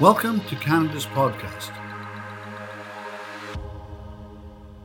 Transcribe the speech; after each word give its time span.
Welcome 0.00 0.40
to 0.46 0.56
Canada's 0.56 1.04
podcast. 1.04 1.70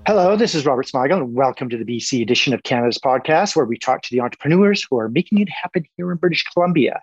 Hello, 0.08 0.38
this 0.38 0.56
is 0.56 0.66
Robert 0.66 0.86
Smigel, 0.86 1.18
and 1.18 1.34
welcome 1.34 1.68
to 1.68 1.76
the 1.76 1.84
BC 1.84 2.22
edition 2.22 2.54
of 2.54 2.64
Canada's 2.64 2.98
podcast, 2.98 3.58
where 3.58 3.66
we 3.66 3.78
talk 3.78 4.04
to 4.04 4.10
the 4.10 4.22
entrepreneurs 4.22 4.88
who 4.90 4.98
are 4.98 5.10
making 5.10 5.40
it 5.40 5.50
happen 5.50 5.84
here 5.98 6.10
in 6.14 6.18
British 6.18 6.46
Columbia. 6.46 7.02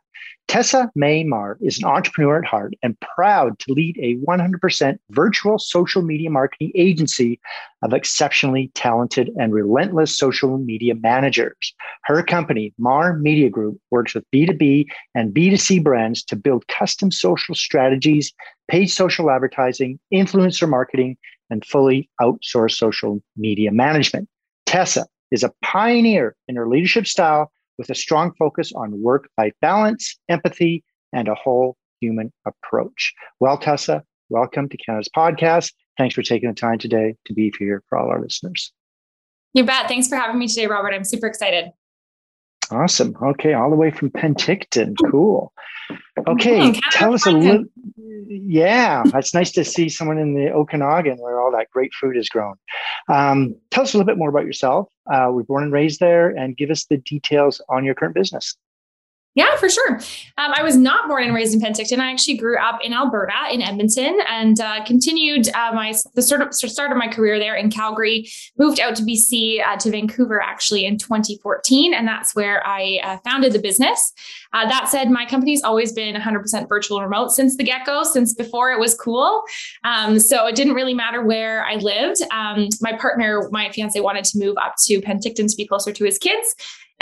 Tessa 0.48 0.90
May 0.94 1.22
Marr 1.22 1.58
is 1.60 1.76
an 1.78 1.84
entrepreneur 1.84 2.38
at 2.38 2.46
heart 2.46 2.72
and 2.82 2.98
proud 3.00 3.58
to 3.58 3.74
lead 3.74 3.98
a 4.00 4.16
100% 4.26 4.96
virtual 5.10 5.58
social 5.58 6.00
media 6.00 6.30
marketing 6.30 6.72
agency 6.74 7.38
of 7.82 7.92
exceptionally 7.92 8.70
talented 8.74 9.30
and 9.38 9.52
relentless 9.52 10.16
social 10.16 10.56
media 10.56 10.94
managers. 10.94 11.74
Her 12.04 12.22
company, 12.22 12.72
Marr 12.78 13.18
Media 13.18 13.50
Group, 13.50 13.78
works 13.90 14.14
with 14.14 14.24
B2B 14.34 14.86
and 15.14 15.34
B2C 15.34 15.84
brands 15.84 16.24
to 16.24 16.36
build 16.36 16.66
custom 16.68 17.10
social 17.10 17.54
strategies, 17.54 18.32
paid 18.68 18.86
social 18.86 19.30
advertising, 19.30 19.98
influencer 20.10 20.66
marketing, 20.66 21.18
and 21.50 21.64
fully 21.64 22.08
outsource 22.20 22.72
social 22.72 23.22
media 23.36 23.70
management. 23.72 24.28
Tessa 24.66 25.06
is 25.30 25.42
a 25.42 25.52
pioneer 25.62 26.36
in 26.48 26.56
her 26.56 26.68
leadership 26.68 27.06
style 27.06 27.50
with 27.78 27.90
a 27.90 27.94
strong 27.94 28.32
focus 28.38 28.72
on 28.74 29.02
work 29.02 29.28
life 29.38 29.52
balance, 29.60 30.18
empathy, 30.28 30.84
and 31.12 31.28
a 31.28 31.34
whole 31.34 31.76
human 32.00 32.32
approach. 32.46 33.12
Well, 33.40 33.58
Tessa, 33.58 34.02
welcome 34.28 34.68
to 34.68 34.76
Canada's 34.76 35.08
podcast. 35.16 35.72
Thanks 35.98 36.14
for 36.14 36.22
taking 36.22 36.48
the 36.48 36.54
time 36.54 36.78
today 36.78 37.14
to 37.26 37.34
be 37.34 37.52
here 37.58 37.82
for 37.88 37.98
all 37.98 38.10
our 38.10 38.20
listeners. 38.20 38.72
You 39.52 39.64
bet. 39.64 39.86
Thanks 39.86 40.08
for 40.08 40.16
having 40.16 40.38
me 40.38 40.48
today, 40.48 40.66
Robert. 40.66 40.92
I'm 40.92 41.04
super 41.04 41.26
excited. 41.26 41.70
Awesome. 42.70 43.16
Okay, 43.22 43.54
all 43.54 43.70
the 43.70 43.76
way 43.76 43.90
from 43.90 44.10
Penticton. 44.10 44.94
Cool. 45.10 45.52
Okay, 46.26 46.70
mm, 46.70 46.80
tell 46.90 47.12
us 47.12 47.26
a 47.26 47.30
little. 47.30 47.64
Yeah, 48.26 49.02
it's 49.14 49.34
nice 49.34 49.52
to 49.52 49.64
see 49.64 49.88
someone 49.88 50.18
in 50.18 50.34
the 50.34 50.50
Okanagan 50.50 51.18
where 51.18 51.40
all 51.40 51.52
that 51.52 51.70
great 51.70 51.92
food 51.92 52.16
is 52.16 52.28
grown. 52.28 52.54
Um, 53.08 53.56
tell 53.70 53.82
us 53.82 53.92
a 53.92 53.98
little 53.98 54.06
bit 54.06 54.16
more 54.16 54.30
about 54.30 54.46
yourself. 54.46 54.88
Uh, 55.12 55.28
we're 55.30 55.42
born 55.42 55.64
and 55.64 55.72
raised 55.72 56.00
there, 56.00 56.30
and 56.30 56.56
give 56.56 56.70
us 56.70 56.86
the 56.86 56.96
details 56.98 57.60
on 57.68 57.84
your 57.84 57.94
current 57.94 58.14
business. 58.14 58.56
Yeah, 59.34 59.56
for 59.56 59.68
sure. 59.68 59.94
Um, 60.38 60.52
I 60.54 60.62
was 60.62 60.76
not 60.76 61.08
born 61.08 61.24
and 61.24 61.34
raised 61.34 61.54
in 61.54 61.60
Penticton. 61.60 61.98
I 61.98 62.12
actually 62.12 62.36
grew 62.36 62.56
up 62.56 62.78
in 62.84 62.92
Alberta, 62.92 63.32
in 63.50 63.62
Edmonton, 63.62 64.16
and 64.28 64.60
uh, 64.60 64.84
continued 64.84 65.48
uh, 65.56 65.72
my 65.74 65.92
the 66.14 66.22
sort 66.22 66.40
of 66.40 66.54
start 66.54 66.92
of 66.92 66.98
my 66.98 67.08
career 67.08 67.40
there 67.40 67.56
in 67.56 67.68
Calgary. 67.68 68.30
Moved 68.58 68.78
out 68.78 68.94
to 68.96 69.02
BC 69.02 69.60
uh, 69.66 69.76
to 69.78 69.90
Vancouver 69.90 70.40
actually 70.40 70.86
in 70.86 70.98
2014, 70.98 71.94
and 71.94 72.06
that's 72.06 72.36
where 72.36 72.64
I 72.64 73.00
uh, 73.02 73.18
founded 73.24 73.52
the 73.52 73.58
business. 73.58 74.12
Uh, 74.52 74.68
that 74.68 74.86
said, 74.88 75.10
my 75.10 75.26
company's 75.26 75.64
always 75.64 75.92
been 75.92 76.14
100% 76.14 76.68
virtual 76.68 77.02
remote 77.02 77.32
since 77.32 77.56
the 77.56 77.64
get 77.64 77.84
go, 77.84 78.04
since 78.04 78.34
before 78.34 78.70
it 78.70 78.78
was 78.78 78.94
cool. 78.94 79.42
Um, 79.82 80.20
so 80.20 80.46
it 80.46 80.54
didn't 80.54 80.74
really 80.74 80.94
matter 80.94 81.24
where 81.24 81.64
I 81.64 81.74
lived. 81.74 82.22
Um, 82.30 82.68
my 82.80 82.92
partner, 82.92 83.48
my 83.50 83.68
fiance, 83.72 83.98
wanted 83.98 84.24
to 84.26 84.38
move 84.38 84.56
up 84.62 84.74
to 84.84 85.00
Penticton 85.00 85.50
to 85.50 85.56
be 85.56 85.66
closer 85.66 85.92
to 85.92 86.04
his 86.04 86.18
kids. 86.18 86.54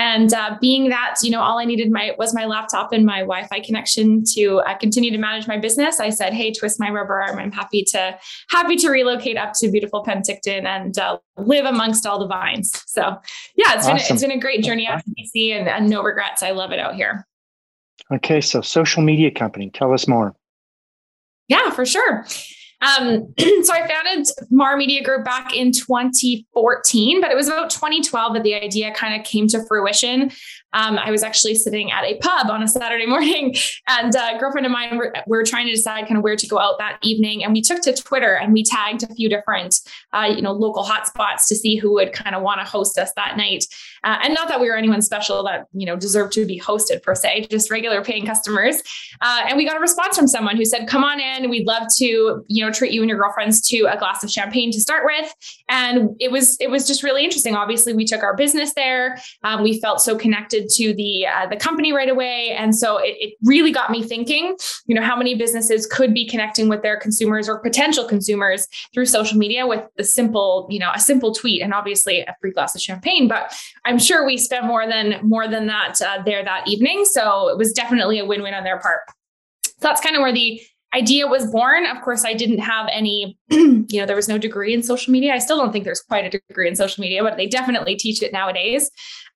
And 0.03 0.35
uh, 0.35 0.57
being 0.61 0.89
that, 0.89 1.15
you 1.23 1.31
know, 1.31 1.41
all 1.41 1.61
I 1.61 1.65
needed 1.65 1.93
my 1.93 2.13
was 2.19 2.35
my 2.35 2.45
laptop 2.45 2.93
and 2.93 3.07
my 3.07 3.21
Wi-Fi 3.21 3.61
connection 3.61 4.25
to 4.35 4.61
uh, 4.67 4.77
continue 4.77 5.13
to 5.13 5.17
manage 5.17 5.47
my 5.47 5.59
business. 5.59 6.01
I 6.01 6.11
said, 6.11 6.33
"Hey, 6.33 6.53
twist 6.53 6.81
my 6.81 6.91
rubber 6.91 7.23
arm. 7.23 7.39
I'm 7.39 7.53
happy 7.53 7.85
to 7.91 8.19
happy 8.51 8.75
to 8.79 8.91
relocate 8.91 9.37
up 9.37 9.53
to 9.61 9.71
beautiful 9.71 10.05
Penticton 10.05 10.65
and 10.65 10.99
uh, 10.99 11.19
live 11.37 11.67
amongst 11.67 12.05
all 12.05 12.19
the 12.19 12.27
vines." 12.27 12.83
So, 12.89 13.17
yeah, 13.55 13.75
it's 13.75 13.87
awesome. 13.87 13.97
been 13.97 14.07
it's 14.09 14.23
been 14.23 14.31
a 14.33 14.41
great 14.41 14.65
journey 14.65 14.89
out 14.89 15.05
to 15.05 15.11
BC 15.11 15.57
and, 15.57 15.69
and 15.69 15.89
no 15.89 16.03
regrets. 16.03 16.43
I 16.43 16.51
love 16.51 16.73
it 16.73 16.81
out 16.81 16.97
here. 16.97 17.25
Okay, 18.13 18.41
so 18.41 18.61
social 18.61 19.05
media 19.05 19.31
company. 19.31 19.71
Tell 19.71 19.93
us 19.93 20.09
more. 20.09 20.35
Yeah, 21.47 21.71
for 21.71 21.87
sure. 21.87 22.27
Um, 22.83 23.33
so 23.39 23.73
I 23.73 23.87
founded 23.87 24.27
Marr 24.51 24.77
Media 24.77 25.03
Group 25.03 25.25
back 25.25 25.55
in 25.55 25.73
2014, 25.73 27.21
but 27.21 27.31
it 27.31 27.37
was 27.37 27.49
about 27.49 27.71
2012 27.71 28.35
that 28.35 28.43
the 28.43 28.55
idea 28.55 28.93
kind 28.93 29.19
of 29.19 29.25
came 29.25 29.47
to 29.49 29.65
fruition. 29.67 30.31
Um, 30.73 30.99
I 30.99 31.11
was 31.11 31.23
actually 31.23 31.55
sitting 31.55 31.91
at 31.91 32.05
a 32.05 32.17
pub 32.19 32.51
on 32.51 32.63
a 32.63 32.69
Saturday 32.69 33.07
morning, 33.13 33.55
and 33.89 34.15
a 34.15 34.39
girlfriend 34.39 34.67
of 34.67 34.73
mine 34.73 34.97
were, 34.97 35.15
were 35.27 35.45
trying 35.45 35.67
to 35.67 35.73
decide 35.73 36.07
kind 36.07 36.17
of 36.17 36.23
where 36.23 36.37
to 36.37 36.47
go 36.47 36.59
out 36.59 36.79
that 36.79 36.99
evening. 37.03 37.45
And 37.45 37.53
we 37.53 37.61
took 37.61 37.83
to 37.83 37.95
Twitter 37.95 38.35
and 38.35 38.53
we 38.53 38.65
tagged 38.65 39.03
a 39.03 39.15
few 39.15 39.29
different, 39.29 39.81
uh, 40.13 40.33
you 40.35 40.43
know, 40.43 40.53
local 40.53 40.85
hotspots 40.85 41.47
to 41.49 41.55
see 41.55 41.77
who 41.77 41.93
would 41.95 42.13
kind 42.13 42.35
of 42.35 42.43
want 42.43 42.61
to 42.61 42.67
host 42.67 42.99
us 42.99 43.13
that 43.17 43.37
night. 43.37 43.67
Uh, 44.05 44.19
and 44.23 44.35
not 44.35 44.49
that 44.49 44.61
we 44.61 44.69
were 44.69 44.77
anyone 44.77 45.01
special 45.01 45.45
that 45.45 45.67
you 45.73 45.87
know 45.87 45.97
deserved 45.97 46.33
to 46.33 46.45
be 46.45 46.59
hosted 46.59 47.03
per 47.03 47.15
se, 47.15 47.47
just 47.51 47.71
regular 47.71 48.03
paying 48.03 48.27
customers. 48.27 48.83
Uh, 49.21 49.45
and 49.49 49.57
we 49.57 49.65
got 49.65 49.77
a 49.77 49.81
response 49.81 50.17
from 50.17 50.27
someone 50.27 50.57
who 50.57 50.65
said, 50.65 50.89
"Come 50.89 51.05
on 51.05 51.21
in. 51.21 51.51
We'd 51.51 51.67
love 51.67 51.87
to, 51.99 52.45
you 52.49 52.65
know, 52.65 52.73
treat 52.73 52.93
you 52.93 53.03
and 53.03 53.09
your 53.09 53.19
girlfriends 53.19 53.61
to 53.69 53.83
a 53.85 53.97
glass 53.97 54.25
of 54.25 54.31
champagne 54.31 54.73
to 54.73 54.81
start 54.81 55.05
with." 55.05 55.33
And 55.69 56.11
it 56.19 56.31
was 56.31 56.57
it 56.61 56.71
was 56.71 56.87
just 56.87 57.03
really 57.03 57.25
interesting. 57.25 57.55
Obviously, 57.55 57.93
we 57.93 58.05
took 58.05 58.23
our 58.23 58.37
business 58.37 58.75
there. 58.75 59.19
Um, 59.45 59.63
we 59.63 59.81
felt 59.81 60.01
so 60.01 60.17
connected 60.17 60.62
to 60.71 60.95
the 60.95 61.27
uh, 61.27 61.47
the 61.47 61.57
company 61.57 61.93
right 61.93 62.09
away, 62.09 62.51
and 62.51 62.75
so 62.75 62.99
it, 62.99 63.17
it 63.21 63.35
really 63.45 63.73
got 63.73 63.91
me 63.91 64.03
thinking. 64.03 64.57
You 64.87 64.95
know, 64.95 65.03
how 65.03 65.17
many 65.17 65.35
businesses 65.35 65.87
could 65.87 66.15
be 66.15 66.29
connecting 66.29 66.69
with 66.69 66.83
their 66.83 66.99
consumers 66.99 67.49
or 67.49 67.59
potential 67.59 68.07
consumers 68.07 68.67
through 68.93 69.07
social 69.07 69.39
media 69.39 69.67
with 69.67 69.85
the 69.97 70.05
simple, 70.05 70.67
you 70.71 70.79
know, 70.79 70.91
a 70.95 71.01
simple 71.01 71.35
tweet 71.35 71.63
and 71.63 71.73
obviously 71.73 72.21
a 72.21 72.35
free 72.41 72.53
glass 72.53 72.75
of 72.75 72.81
champagne. 72.81 73.29
But 73.29 73.55
I'm 73.85 73.99
sure 73.99 74.27
we 74.27 74.37
spent 74.37 74.67
more 74.67 74.87
than 74.87 75.21
more 75.23 75.49
than 75.49 75.67
that 75.67 76.01
uh, 76.01 76.23
there 76.25 76.45
that 76.45 76.69
evening, 76.69 77.05
so 77.05 77.49
it 77.49 77.59
was 77.59 77.73
definitely 77.73 78.19
a 78.19 78.25
win 78.25 78.43
win 78.43 78.55
on 78.55 78.65
their 78.65 78.79
part. 78.79 79.01
So 79.65 79.89
that's 79.89 80.01
kind 80.01 80.15
of 80.15 80.23
where 80.23 80.33
the 80.33 80.61
idea 80.95 81.27
was 81.27 81.51
born. 81.51 81.87
Of 81.87 82.03
course, 82.03 82.25
I 82.25 82.35
didn't 82.35 82.59
have 82.59 82.89
any, 82.93 83.39
you 83.51 83.87
know, 83.93 84.07
there 84.07 84.17
was 84.17 84.29
no 84.29 84.39
degree 84.39 84.75
in 84.75 84.83
social 84.83 85.13
media. 85.13 85.33
I 85.33 85.39
still 85.39 85.57
don't 85.57 85.73
think 85.73 85.85
there's 85.85 86.03
quite 86.03 86.25
a 86.25 86.31
degree 86.31 86.69
in 86.69 86.77
social 86.77 87.01
media, 87.01 87.23
but 87.23 87.37
they 87.37 87.47
definitely 87.47 87.97
teach 87.97 88.23
it 88.23 88.33
nowadays. 88.33 88.91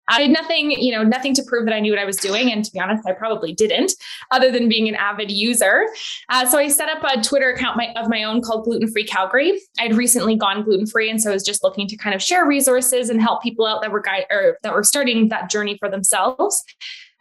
I 0.08 0.22
had 0.22 0.30
nothing, 0.30 0.70
you 0.70 0.92
know, 0.92 1.02
nothing 1.02 1.34
to 1.34 1.42
prove 1.42 1.64
that 1.64 1.74
I 1.74 1.80
knew 1.80 1.90
what 1.90 1.98
I 1.98 2.04
was 2.04 2.16
doing. 2.16 2.52
And 2.52 2.64
to 2.64 2.70
be 2.70 2.78
honest, 2.78 3.06
I 3.08 3.12
probably 3.12 3.52
didn't, 3.52 3.92
other 4.30 4.52
than 4.52 4.68
being 4.68 4.88
an 4.88 4.94
avid 4.94 5.30
user. 5.30 5.86
Uh, 6.28 6.46
so 6.46 6.58
I 6.58 6.68
set 6.68 6.88
up 6.88 7.02
a 7.02 7.20
Twitter 7.20 7.50
account 7.50 7.76
my, 7.76 7.92
of 7.96 8.08
my 8.08 8.22
own 8.22 8.40
called 8.40 8.64
Gluten 8.64 8.90
Free 8.92 9.04
Calgary. 9.04 9.60
I'd 9.80 9.96
recently 9.96 10.36
gone 10.36 10.62
gluten 10.62 10.86
free, 10.86 11.10
and 11.10 11.20
so 11.20 11.30
I 11.30 11.34
was 11.34 11.42
just 11.42 11.64
looking 11.64 11.88
to 11.88 11.96
kind 11.96 12.14
of 12.14 12.22
share 12.22 12.46
resources 12.46 13.10
and 13.10 13.20
help 13.20 13.42
people 13.42 13.66
out 13.66 13.82
that 13.82 13.90
were 13.90 14.00
guide 14.00 14.26
or 14.30 14.58
that 14.62 14.72
were 14.72 14.84
starting 14.84 15.28
that 15.30 15.50
journey 15.50 15.76
for 15.78 15.90
themselves. 15.90 16.62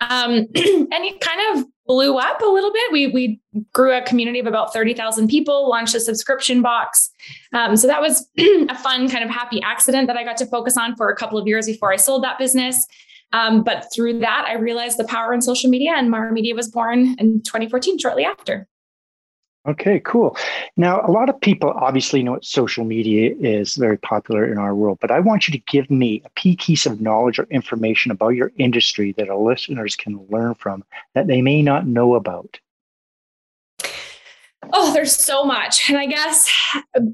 Um, 0.02 0.32
and 0.56 1.04
it 1.04 1.22
kind 1.22 1.58
of 1.58 1.66
blew 1.88 2.18
up 2.18 2.42
a 2.42 2.46
little 2.46 2.72
bit. 2.72 2.92
We 2.92 3.08
we 3.08 3.40
grew 3.74 3.96
a 3.96 4.02
community 4.02 4.40
of 4.40 4.48
about 4.48 4.74
thirty 4.74 4.94
thousand 4.94 5.28
people, 5.28 5.70
launched 5.70 5.96
a 5.96 6.00
subscription 6.00 6.62
box. 6.62 7.10
Um, 7.54 7.76
so 7.78 7.88
that 7.88 8.02
was 8.02 8.28
a 8.38 8.78
fun 8.78 9.10
kind 9.10 9.24
of 9.24 9.30
happy 9.30 9.62
accident 9.62 10.08
that 10.08 10.18
I 10.18 10.24
got 10.24 10.38
to 10.38 10.46
focus 10.46 10.78
on 10.78 10.96
for 10.96 11.10
a 11.10 11.16
couple 11.16 11.38
of 11.38 11.48
years 11.48 11.66
before 11.66 11.92
I 11.92 11.98
sold 11.98 12.24
that 12.24 12.38
business. 12.38 12.86
Um, 13.34 13.64
but 13.64 13.88
through 13.94 14.20
that, 14.20 14.46
I 14.48 14.54
realized 14.54 14.98
the 14.98 15.04
power 15.06 15.34
in 15.34 15.42
social 15.42 15.70
media, 15.70 15.94
and 15.96 16.10
Marr 16.10 16.32
Media 16.32 16.56
was 16.56 16.70
born 16.70 17.16
in 17.20 17.42
2014, 17.42 17.98
shortly 18.00 18.24
after. 18.24 18.68
Okay, 19.68 20.00
cool. 20.02 20.38
Now, 20.78 21.02
a 21.02 21.10
lot 21.10 21.28
of 21.28 21.42
people 21.42 21.72
obviously 21.72 22.22
know 22.22 22.34
what 22.34 22.46
social 22.46 22.86
media 22.86 23.34
is 23.40 23.76
very 23.76 23.98
popular 23.98 24.46
in 24.52 24.60
our 24.60 24.76
world, 24.76 25.00
but 25.02 25.10
I 25.10 25.20
want 25.20 25.48
you 25.48 25.52
to 25.54 25.66
give 25.66 25.90
me 25.90 26.22
a 26.24 26.30
key 26.36 26.56
piece 26.56 26.86
of 26.86 27.02
knowledge 27.02 27.40
or 27.40 27.48
information 27.50 28.12
about 28.12 28.30
your 28.30 28.52
industry 28.58 29.14
that 29.14 29.28
our 29.28 29.38
listeners 29.38 29.96
can 29.96 30.24
learn 30.30 30.54
from 30.54 30.84
that 31.16 31.26
they 31.26 31.42
may 31.42 31.64
not 31.64 31.88
know 31.88 32.14
about. 32.14 32.60
Oh, 34.72 34.94
there's 34.94 35.16
so 35.16 35.44
much. 35.44 35.90
And 35.90 35.98
I 35.98 36.06
guess 36.06 36.52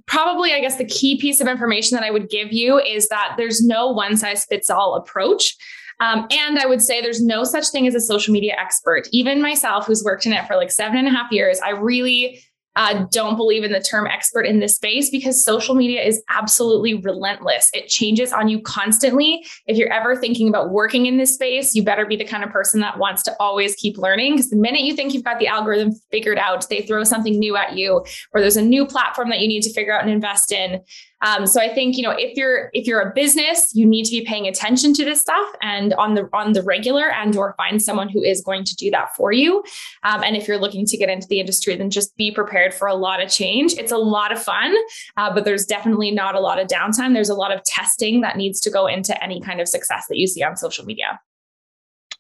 probably, 0.06 0.53
I 0.53 0.59
guess 0.59 0.78
the 0.78 0.85
key 0.85 1.17
piece 1.17 1.40
of 1.40 1.47
information 1.47 1.95
that 1.95 2.03
I 2.03 2.11
would 2.11 2.29
give 2.29 2.51
you 2.51 2.79
is 2.79 3.07
that 3.09 3.35
there's 3.38 3.61
no 3.63 3.88
one 3.91 4.17
size 4.17 4.45
fits 4.45 4.69
all 4.69 4.95
approach. 4.95 5.56
Um, 6.01 6.28
and 6.31 6.57
I 6.57 6.66
would 6.66 6.81
say 6.81 7.00
there's 7.00 7.22
no 7.22 7.44
such 7.44 7.69
thing 7.69 7.88
as 7.88 7.95
a 7.95 8.01
social 8.01 8.34
media 8.34 8.56
expert. 8.59 9.07
Even 9.12 9.41
myself, 9.41 9.85
who's 9.85 10.03
worked 10.03 10.25
in 10.25 10.34
it 10.34 10.45
for 10.47 10.56
like 10.57 10.72
seven 10.72 10.97
and 10.97 11.07
a 11.07 11.12
half 11.12 11.31
years, 11.31 11.59
I 11.63 11.69
really 11.69 12.41
uh, 12.75 13.05
don't 13.11 13.35
believe 13.35 13.64
in 13.64 13.72
the 13.72 13.81
term 13.81 14.08
expert 14.08 14.46
in 14.46 14.59
this 14.59 14.75
space 14.75 15.09
because 15.09 15.43
social 15.43 15.75
media 15.75 16.02
is 16.02 16.23
absolutely 16.29 16.96
relentless. 16.96 17.70
It 17.73 17.87
changes 17.87 18.31
on 18.31 18.47
you 18.47 18.61
constantly. 18.61 19.46
If 19.67 19.78
you're 19.78 19.91
ever 19.91 20.16
thinking 20.16 20.47
about 20.47 20.72
working 20.72 21.05
in 21.05 21.17
this 21.17 21.34
space, 21.34 21.75
you 21.75 21.84
better 21.84 22.05
be 22.05 22.16
the 22.16 22.25
kind 22.25 22.43
of 22.43 22.49
person 22.49 22.79
that 22.79 22.97
wants 22.97 23.23
to 23.23 23.35
always 23.40 23.75
keep 23.75 23.97
learning. 23.97 24.34
Because 24.34 24.49
the 24.49 24.55
minute 24.55 24.81
you 24.81 24.96
think 24.96 25.14
you've 25.14 25.23
got 25.23 25.37
the 25.37 25.47
algorithm 25.47 25.91
figured 26.11 26.40
out, 26.40 26.67
they 26.70 26.81
throw 26.81 27.03
something 27.03 27.37
new 27.37 27.58
at 27.58 27.75
you, 27.75 28.05
or 28.34 28.41
there's 28.41 28.58
a 28.58 28.61
new 28.61 28.85
platform 28.85 29.29
that 29.29 29.41
you 29.41 29.47
need 29.47 29.64
to 29.64 29.73
figure 29.73 29.93
out 29.93 30.02
and 30.02 30.11
invest 30.11 30.52
in. 30.52 30.81
Um, 31.22 31.46
so 31.46 31.62
I 31.62 31.73
think 31.73 31.97
you 31.97 32.03
know 32.03 32.12
if 32.12 32.35
you're 32.38 32.70
if 32.73 32.88
you're 32.88 33.02
a 33.02 33.14
business, 33.14 33.73
you 33.73 33.85
need 33.85 34.06
to 34.06 34.12
be 34.12 34.26
paying 34.26 34.47
attention 34.47 34.94
to 34.96 35.06
this 35.06 35.22
stuff 35.22 35.47
and 35.62 35.94
on 35.94 36.16
the 36.16 36.29
on 36.34 36.53
the 36.53 36.64
regular, 36.64 37.12
and 37.12 37.35
or 37.35 37.53
find 37.58 37.82
someone 37.82 38.09
who 38.09 38.23
is 38.23 38.41
going 38.41 38.64
to 38.66 38.76
do 38.76 38.91
that 38.91 39.16
for 39.16 39.32
you. 39.32 39.64
Um, 40.03 40.23
and 40.23 40.35
if 40.35 40.47
you're 40.47 40.59
looking 40.59 40.85
to 40.85 40.97
get 40.97 41.09
into 41.09 41.28
the 41.28 41.40
industry, 41.40 41.76
then 41.76 41.90
just 41.90 42.16
be 42.18 42.32
prepared 42.32 42.73
for 42.73 42.88
a 42.88 42.96
lot 42.96 43.22
of 43.22 43.29
change. 43.29 43.73
It's 43.73 43.91
a 43.91 43.97
lot 43.97 44.32
of 44.32 44.41
fun, 44.41 44.76
uh, 45.18 45.34
but 45.34 45.46
there's 45.46 45.66
definitely 45.66 46.12
not 46.12 46.35
a 46.35 46.40
lot 46.40 46.59
of 46.59 46.68
downtime. 46.68 47.14
There's 47.14 47.29
a 47.29 47.35
lot 47.35 47.52
of 47.52 47.64
testing 47.64 48.22
that 48.22 48.38
needs 48.38 48.59
to 48.62 48.70
go 48.70 48.88
into 48.88 49.22
any 49.23 49.41
kind 49.41 49.62
of 49.62 49.68
success 49.68 50.06
that 50.09 50.18
you 50.18 50.28
see 50.28 50.44
on 50.44 50.58
social 50.58 50.85
media. 50.85 51.20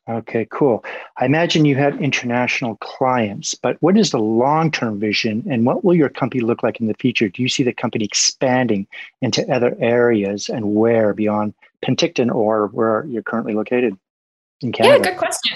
Okay, 0.09 0.47
cool. 0.49 0.83
I 1.17 1.25
imagine 1.25 1.65
you 1.65 1.75
have 1.75 2.01
international 2.01 2.75
clients, 2.77 3.53
but 3.53 3.77
what 3.81 3.97
is 3.97 4.09
the 4.09 4.19
long 4.19 4.71
term 4.71 4.99
vision 4.99 5.45
and 5.49 5.65
what 5.65 5.85
will 5.85 5.93
your 5.93 6.09
company 6.09 6.41
look 6.41 6.63
like 6.63 6.79
in 6.79 6.87
the 6.87 6.95
future? 6.95 7.29
Do 7.29 7.41
you 7.41 7.49
see 7.49 7.63
the 7.63 7.73
company 7.73 8.05
expanding 8.05 8.87
into 9.21 9.47
other 9.53 9.75
areas 9.79 10.49
and 10.49 10.73
where 10.73 11.13
beyond 11.13 11.53
Penticton 11.85 12.33
or 12.33 12.67
where 12.67 13.05
you're 13.05 13.21
currently 13.21 13.53
located 13.53 13.95
in 14.61 14.71
Canada? 14.71 14.97
Yeah, 14.97 15.11
good 15.11 15.19
question. 15.19 15.55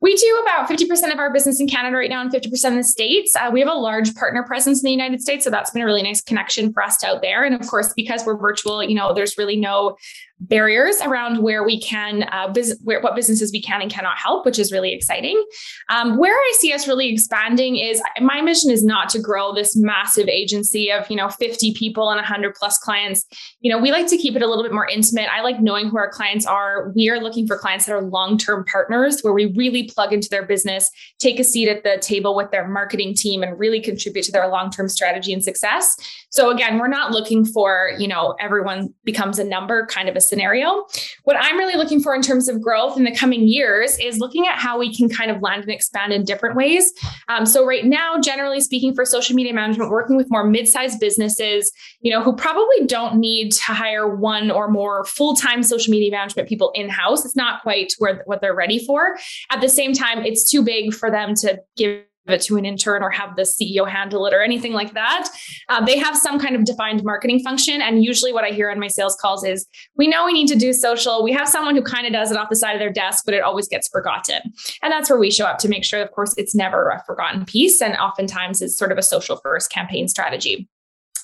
We 0.00 0.14
do 0.14 0.42
about 0.42 0.68
50% 0.68 1.12
of 1.12 1.18
our 1.18 1.32
business 1.32 1.60
in 1.60 1.66
Canada 1.66 1.96
right 1.96 2.10
now 2.10 2.20
and 2.20 2.30
50% 2.30 2.64
in 2.66 2.76
the 2.76 2.84
States. 2.84 3.34
Uh, 3.34 3.50
we 3.52 3.60
have 3.60 3.68
a 3.68 3.74
large 3.74 4.14
partner 4.14 4.44
presence 4.44 4.80
in 4.80 4.84
the 4.84 4.92
United 4.92 5.20
States. 5.20 5.44
So 5.44 5.50
that's 5.50 5.70
been 5.70 5.82
a 5.82 5.86
really 5.86 6.02
nice 6.02 6.20
connection 6.20 6.72
for 6.72 6.82
us 6.82 7.02
out 7.02 7.20
there. 7.20 7.44
And 7.44 7.54
of 7.54 7.66
course, 7.66 7.92
because 7.94 8.24
we're 8.24 8.36
virtual, 8.36 8.82
you 8.82 8.94
know, 8.94 9.12
there's 9.12 9.36
really 9.36 9.56
no 9.56 9.96
barriers 10.40 11.00
around 11.00 11.42
where 11.42 11.64
we 11.64 11.80
can 11.80 12.22
uh, 12.24 12.48
vis- 12.52 12.78
where, 12.84 13.00
what 13.00 13.16
businesses 13.16 13.50
we 13.52 13.60
can 13.60 13.82
and 13.82 13.90
cannot 13.90 14.16
help 14.16 14.46
which 14.46 14.58
is 14.58 14.70
really 14.70 14.92
exciting. 14.92 15.42
Um, 15.88 16.16
where 16.16 16.34
i 16.34 16.52
see 16.58 16.72
us 16.72 16.86
really 16.86 17.12
expanding 17.12 17.76
is 17.76 18.00
my 18.20 18.40
mission 18.40 18.70
is 18.70 18.84
not 18.84 19.08
to 19.10 19.20
grow 19.20 19.52
this 19.52 19.76
massive 19.76 20.28
agency 20.28 20.92
of 20.92 21.10
you 21.10 21.16
know 21.16 21.28
50 21.28 21.74
people 21.74 22.10
and 22.10 22.18
100 22.18 22.54
plus 22.54 22.78
clients. 22.78 23.26
You 23.60 23.72
know 23.72 23.80
we 23.80 23.90
like 23.90 24.06
to 24.08 24.16
keep 24.16 24.36
it 24.36 24.42
a 24.42 24.46
little 24.46 24.62
bit 24.62 24.72
more 24.72 24.86
intimate. 24.86 25.28
I 25.32 25.42
like 25.42 25.60
knowing 25.60 25.88
who 25.88 25.98
our 25.98 26.10
clients 26.10 26.46
are. 26.46 26.92
We 26.94 27.10
are 27.10 27.20
looking 27.20 27.46
for 27.46 27.58
clients 27.58 27.86
that 27.86 27.92
are 27.92 28.02
long-term 28.02 28.64
partners 28.70 29.20
where 29.22 29.32
we 29.32 29.52
really 29.56 29.84
plug 29.84 30.12
into 30.12 30.28
their 30.28 30.46
business 30.46 30.90
take 31.18 31.40
a 31.40 31.44
seat 31.44 31.68
at 31.68 31.82
the 31.82 31.98
table 32.00 32.36
with 32.36 32.50
their 32.50 32.68
marketing 32.68 33.14
team 33.14 33.42
and 33.42 33.58
really 33.58 33.80
contribute 33.80 34.22
to 34.22 34.32
their 34.32 34.46
long-term 34.48 34.88
strategy 34.88 35.32
and 35.32 35.42
success. 35.42 35.96
So 36.30 36.50
again 36.50 36.78
we're 36.78 36.86
not 36.86 37.10
looking 37.10 37.44
for 37.44 37.90
you 37.98 38.06
know 38.06 38.36
everyone 38.38 38.94
becomes 39.04 39.40
a 39.40 39.44
number 39.44 39.84
kind 39.86 40.08
of 40.08 40.14
a 40.14 40.20
scenario. 40.28 40.86
What 41.24 41.36
I'm 41.38 41.56
really 41.56 41.74
looking 41.74 42.00
for 42.00 42.14
in 42.14 42.22
terms 42.22 42.48
of 42.48 42.60
growth 42.60 42.96
in 42.96 43.04
the 43.04 43.14
coming 43.14 43.46
years 43.46 43.98
is 43.98 44.18
looking 44.18 44.46
at 44.46 44.58
how 44.58 44.78
we 44.78 44.94
can 44.94 45.08
kind 45.08 45.30
of 45.30 45.42
land 45.42 45.62
and 45.62 45.72
expand 45.72 46.12
in 46.12 46.24
different 46.24 46.56
ways. 46.56 46.92
Um, 47.28 47.46
so 47.46 47.66
right 47.66 47.84
now, 47.84 48.18
generally 48.20 48.60
speaking, 48.60 48.94
for 48.94 49.04
social 49.04 49.34
media 49.34 49.52
management, 49.52 49.90
working 49.90 50.16
with 50.16 50.30
more 50.30 50.44
mid-sized 50.44 51.00
businesses, 51.00 51.72
you 52.00 52.12
know, 52.12 52.22
who 52.22 52.34
probably 52.34 52.86
don't 52.86 53.16
need 53.16 53.52
to 53.52 53.72
hire 53.72 54.16
one 54.16 54.50
or 54.50 54.68
more 54.70 55.04
full-time 55.04 55.62
social 55.62 55.90
media 55.90 56.10
management 56.10 56.48
people 56.48 56.70
in-house. 56.74 57.24
It's 57.24 57.36
not 57.36 57.62
quite 57.62 57.92
where 57.98 58.22
what 58.26 58.40
they're 58.40 58.54
ready 58.54 58.84
for. 58.84 59.18
At 59.50 59.60
the 59.60 59.68
same 59.68 59.92
time, 59.92 60.24
it's 60.24 60.50
too 60.50 60.62
big 60.62 60.94
for 60.94 61.10
them 61.10 61.34
to 61.36 61.60
give 61.76 62.02
it 62.30 62.40
to 62.42 62.56
an 62.56 62.64
intern 62.64 63.02
or 63.02 63.10
have 63.10 63.36
the 63.36 63.42
CEO 63.42 63.88
handle 63.88 64.26
it 64.26 64.34
or 64.34 64.42
anything 64.42 64.72
like 64.72 64.94
that. 64.94 65.28
Uh, 65.68 65.84
they 65.84 65.98
have 65.98 66.16
some 66.16 66.38
kind 66.38 66.54
of 66.54 66.64
defined 66.64 67.04
marketing 67.04 67.40
function. 67.40 67.80
And 67.80 68.04
usually, 68.04 68.32
what 68.32 68.44
I 68.44 68.50
hear 68.50 68.70
on 68.70 68.78
my 68.78 68.88
sales 68.88 69.16
calls 69.16 69.44
is 69.44 69.66
we 69.96 70.06
know 70.06 70.24
we 70.24 70.32
need 70.32 70.48
to 70.48 70.56
do 70.56 70.72
social. 70.72 71.22
We 71.22 71.32
have 71.32 71.48
someone 71.48 71.74
who 71.74 71.82
kind 71.82 72.06
of 72.06 72.12
does 72.12 72.30
it 72.30 72.36
off 72.36 72.48
the 72.48 72.56
side 72.56 72.72
of 72.72 72.80
their 72.80 72.92
desk, 72.92 73.24
but 73.24 73.34
it 73.34 73.42
always 73.42 73.68
gets 73.68 73.88
forgotten. 73.88 74.40
And 74.82 74.92
that's 74.92 75.10
where 75.10 75.18
we 75.18 75.30
show 75.30 75.46
up 75.46 75.58
to 75.58 75.68
make 75.68 75.84
sure, 75.84 76.02
of 76.02 76.10
course, 76.12 76.34
it's 76.36 76.54
never 76.54 76.88
a 76.90 77.02
forgotten 77.04 77.44
piece. 77.44 77.80
And 77.80 77.96
oftentimes, 77.96 78.62
it's 78.62 78.76
sort 78.76 78.92
of 78.92 78.98
a 78.98 79.02
social 79.02 79.36
first 79.36 79.70
campaign 79.70 80.08
strategy. 80.08 80.68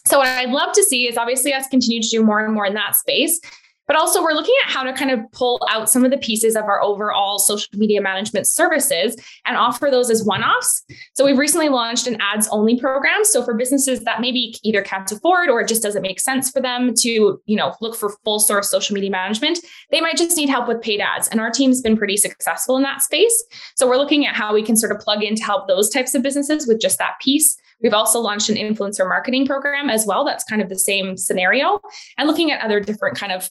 So, 0.06 0.18
what 0.18 0.28
I'd 0.28 0.50
love 0.50 0.72
to 0.74 0.82
see 0.82 1.08
is 1.08 1.16
obviously 1.16 1.52
us 1.52 1.66
continue 1.68 2.02
to 2.02 2.08
do 2.08 2.22
more 2.22 2.44
and 2.44 2.52
more 2.52 2.66
in 2.66 2.74
that 2.74 2.96
space. 2.96 3.40
But 3.86 3.96
also, 3.96 4.22
we're 4.22 4.32
looking 4.32 4.54
at 4.64 4.72
how 4.72 4.82
to 4.82 4.92
kind 4.92 5.10
of 5.10 5.20
pull 5.32 5.60
out 5.70 5.90
some 5.90 6.04
of 6.04 6.10
the 6.10 6.16
pieces 6.18 6.56
of 6.56 6.64
our 6.64 6.82
overall 6.82 7.38
social 7.38 7.68
media 7.74 8.00
management 8.00 8.46
services 8.46 9.16
and 9.44 9.56
offer 9.56 9.88
those 9.90 10.10
as 10.10 10.24
one 10.24 10.42
offs. 10.42 10.84
So, 11.14 11.24
we've 11.24 11.38
recently 11.38 11.68
launched 11.68 12.06
an 12.06 12.16
ads 12.20 12.48
only 12.48 12.78
program. 12.78 13.24
So, 13.24 13.44
for 13.44 13.54
businesses 13.54 14.00
that 14.00 14.20
maybe 14.20 14.54
either 14.62 14.82
can't 14.82 15.10
afford 15.10 15.50
or 15.50 15.60
it 15.60 15.68
just 15.68 15.82
doesn't 15.82 16.02
make 16.02 16.18
sense 16.18 16.50
for 16.50 16.62
them 16.62 16.94
to, 16.98 17.40
you 17.44 17.56
know, 17.56 17.74
look 17.80 17.94
for 17.94 18.16
full 18.24 18.40
source 18.40 18.70
social 18.70 18.94
media 18.94 19.10
management, 19.10 19.58
they 19.90 20.00
might 20.00 20.16
just 20.16 20.36
need 20.36 20.48
help 20.48 20.66
with 20.66 20.80
paid 20.80 21.00
ads. 21.00 21.28
And 21.28 21.40
our 21.40 21.50
team's 21.50 21.82
been 21.82 21.96
pretty 21.96 22.16
successful 22.16 22.76
in 22.76 22.82
that 22.84 23.02
space. 23.02 23.44
So, 23.76 23.86
we're 23.86 23.98
looking 23.98 24.26
at 24.26 24.34
how 24.34 24.54
we 24.54 24.62
can 24.62 24.76
sort 24.76 24.92
of 24.92 25.00
plug 25.00 25.22
in 25.22 25.34
to 25.36 25.44
help 25.44 25.68
those 25.68 25.90
types 25.90 26.14
of 26.14 26.22
businesses 26.22 26.66
with 26.66 26.80
just 26.80 26.98
that 26.98 27.14
piece. 27.20 27.56
We've 27.82 27.92
also 27.92 28.18
launched 28.18 28.48
an 28.48 28.56
influencer 28.56 29.06
marketing 29.06 29.46
program 29.46 29.90
as 29.90 30.06
well. 30.06 30.24
That's 30.24 30.44
kind 30.44 30.62
of 30.62 30.70
the 30.70 30.78
same 30.78 31.18
scenario 31.18 31.80
and 32.16 32.26
looking 32.26 32.50
at 32.50 32.62
other 32.62 32.80
different 32.80 33.18
kind 33.18 33.32
of 33.32 33.50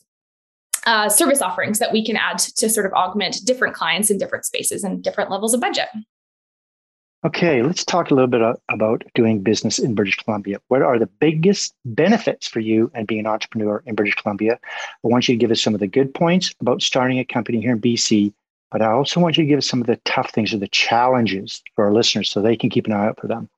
uh, 0.86 1.10
service 1.10 1.42
offerings 1.42 1.80
that 1.80 1.92
we 1.92 2.06
can 2.06 2.16
add 2.16 2.40
to 2.40 2.70
sort 2.70 2.86
of 2.86 2.94
augment 2.94 3.46
different 3.46 3.76
clients 3.76 4.10
in 4.10 4.18
different 4.18 4.46
spaces 4.46 4.84
and 4.84 5.04
different 5.04 5.30
levels 5.30 5.54
of 5.54 5.62
budget. 5.62 5.88
Okay, 7.26 7.64
let's 7.64 7.86
talk 7.86 8.12
a 8.12 8.14
little 8.14 8.28
bit 8.28 8.42
about 8.68 9.04
doing 9.16 9.42
business 9.42 9.80
in 9.80 9.96
British 9.96 10.18
Columbia. 10.18 10.60
What 10.68 10.82
are 10.82 11.00
the 11.00 11.08
biggest 11.08 11.74
benefits 11.86 12.50
for 12.50 12.60
you 12.60 12.92
and 12.94 13.08
being 13.08 13.22
an 13.22 13.28
entrepreneur 13.28 13.82
in 13.86 13.96
British 13.96 14.16
Columbia? 14.16 14.60
I 14.64 15.08
want 15.08 15.30
you 15.30 15.36
to 15.36 15.40
give 15.40 15.50
us 15.50 15.62
some 15.62 15.74
of 15.74 15.80
the 15.80 15.88
good 15.88 16.14
points 16.14 16.54
about 16.60 16.82
starting 16.82 17.20
a 17.20 17.24
company 17.24 17.62
here 17.62 17.72
in 17.72 17.80
BC, 17.80 18.34
but 18.72 18.82
I 18.82 18.92
also 18.92 19.22
want 19.22 19.38
you 19.38 19.44
to 19.46 19.48
give 19.48 19.58
us 19.58 19.68
some 19.68 19.80
of 19.80 19.88
the 19.88 19.96
tough 20.04 20.32
things 20.32 20.54
or 20.54 20.58
the 20.58 20.68
challenges 20.68 21.64
for 21.76 21.86
our 21.86 21.94
listeners 21.94 22.30
so 22.30 22.42
they 22.42 22.58
can 22.58 22.70
keep 22.70 22.88
an 22.88 22.92
eye 22.92 23.08
out 23.08 23.22
for 23.22 23.28
them 23.28 23.50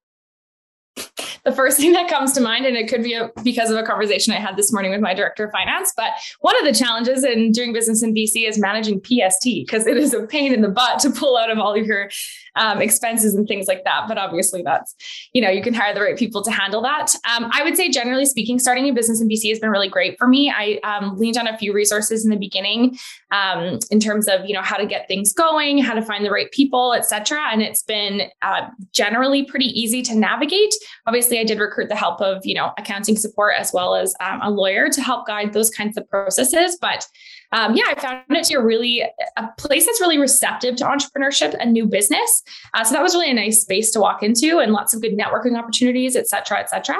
the 1.46 1.52
first 1.52 1.78
thing 1.80 1.94
that 1.94 2.10
comes 2.10 2.34
to 2.34 2.42
mind, 2.42 2.66
and 2.66 2.76
it 2.76 2.90
could 2.90 3.04
be 3.04 3.14
a, 3.14 3.32
because 3.44 3.70
of 3.70 3.78
a 3.78 3.84
conversation 3.84 4.34
I 4.34 4.40
had 4.40 4.58
this 4.58 4.74
morning 4.74 4.92
with 4.92 5.02
my 5.02 5.14
director 5.14 5.46
of 5.46 5.52
finance, 5.52 5.94
but 5.96 6.12
one 6.42 6.58
of 6.58 6.66
the 6.66 6.78
challenges 6.78 7.24
in 7.24 7.52
doing 7.52 7.72
business 7.72 8.04
in 8.04 8.14
BC 8.14 8.48
is 8.48 8.60
managing 8.60 9.00
PST 9.00 9.44
because 9.44 9.88
it 9.88 9.98
is 9.98 10.14
a 10.14 10.26
pain 10.28 10.54
in 10.54 10.62
the 10.62 10.70
butt 10.70 11.00
to 11.00 11.12
pull 11.12 11.38
out 11.38 11.50
of 11.50 11.60
all 11.60 11.76
of 11.76 11.86
your 11.86 12.10
um, 12.56 12.82
expenses 12.82 13.36
and 13.36 13.48
things 13.48 13.68
like 13.68 13.84
that. 13.84 14.06
But 14.08 14.18
obviously, 14.18 14.62
that's, 14.62 14.96
you 15.34 15.42
know, 15.42 15.50
you 15.50 15.62
can 15.62 15.74
hire 15.74 15.94
the 15.94 16.02
right 16.02 16.18
people 16.18 16.44
to 16.44 16.52
handle 16.52 16.82
that. 16.82 17.14
Um, 17.30 17.50
I 17.54 17.64
would 17.64 17.76
say, 17.76 17.90
generally 17.90 18.26
speaking, 18.26 18.60
starting 18.60 18.90
a 18.90 18.94
business 18.94 19.22
in 19.22 19.30
BC 19.30 19.50
has 19.50 19.60
been 19.60 19.70
really 19.70 19.90
great 19.90 20.18
for 20.18 20.28
me. 20.28 20.52
I 20.56 20.80
um, 20.84 21.18
leaned 21.18 21.38
on 21.38 21.48
a 21.48 21.58
few 21.58 21.74
resources 21.74 22.24
in 22.24 22.32
the 22.32 22.38
beginning 22.38 22.98
um, 23.32 23.80
in 23.92 24.00
terms 24.00 24.28
of, 24.28 24.46
you 24.46 24.54
know, 24.54 24.62
how 24.62 24.78
to 24.78 24.86
get 24.86 25.08
things 25.08 25.34
going, 25.34 25.78
how 25.78 25.94
to 25.94 26.02
find 26.02 26.26
the 26.26 26.32
right 26.32 26.52
people, 26.52 26.94
et 26.94 27.06
cetera. 27.06 27.42
And 27.52 27.62
it's 27.62 27.84
been 27.84 28.24
uh, 28.42 28.68
generally 28.94 29.44
pretty 29.44 29.68
easy 29.80 30.02
to 30.04 30.16
navigate. 30.16 30.74
Obviously, 31.06 31.35
I 31.40 31.44
did 31.44 31.60
recruit 31.60 31.90
the 31.90 31.96
help 31.96 32.22
of, 32.22 32.46
you 32.46 32.56
know, 32.56 32.72
accounting 32.78 33.18
support 33.18 33.56
as 33.58 33.72
well 33.74 33.96
as 33.96 34.16
um, 34.20 34.40
a 34.42 34.50
lawyer 34.50 34.90
to 34.90 35.02
help 35.02 35.28
guide 35.28 35.54
those 35.54 35.70
kinds 35.70 35.98
of 35.98 36.10
processes. 36.10 36.78
But 36.80 37.08
um, 37.52 37.76
yeah, 37.76 37.86
I 37.88 38.00
found 38.00 38.24
it 38.30 38.44
to 38.46 38.60
be 38.60 38.64
really 38.64 39.04
a 39.38 39.48
place 39.58 39.86
that's 39.86 40.02
really 40.02 40.18
receptive 40.18 40.76
to 40.78 40.86
entrepreneurship 40.86 41.56
and 41.60 41.74
new 41.74 41.86
business. 41.86 42.44
Uh, 42.74 42.84
so 42.84 42.94
that 42.94 43.04
was 43.04 43.14
really 43.14 43.32
a 43.32 43.34
nice 43.34 43.62
space 43.62 43.92
to 43.92 44.00
walk 44.00 44.24
into, 44.24 44.60
and 44.60 44.74
lots 44.74 44.94
of 44.94 45.02
good 45.02 45.18
networking 45.18 45.58
opportunities, 45.58 46.16
et 46.16 46.28
cetera, 46.28 46.60
et 46.60 46.70
cetera. 46.70 46.98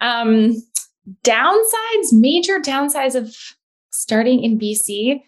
Um, 0.00 0.62
downsides, 1.24 2.12
major 2.12 2.58
downsides 2.58 3.14
of 3.14 3.34
starting 3.90 4.42
in 4.44 4.58
BC. 4.58 5.22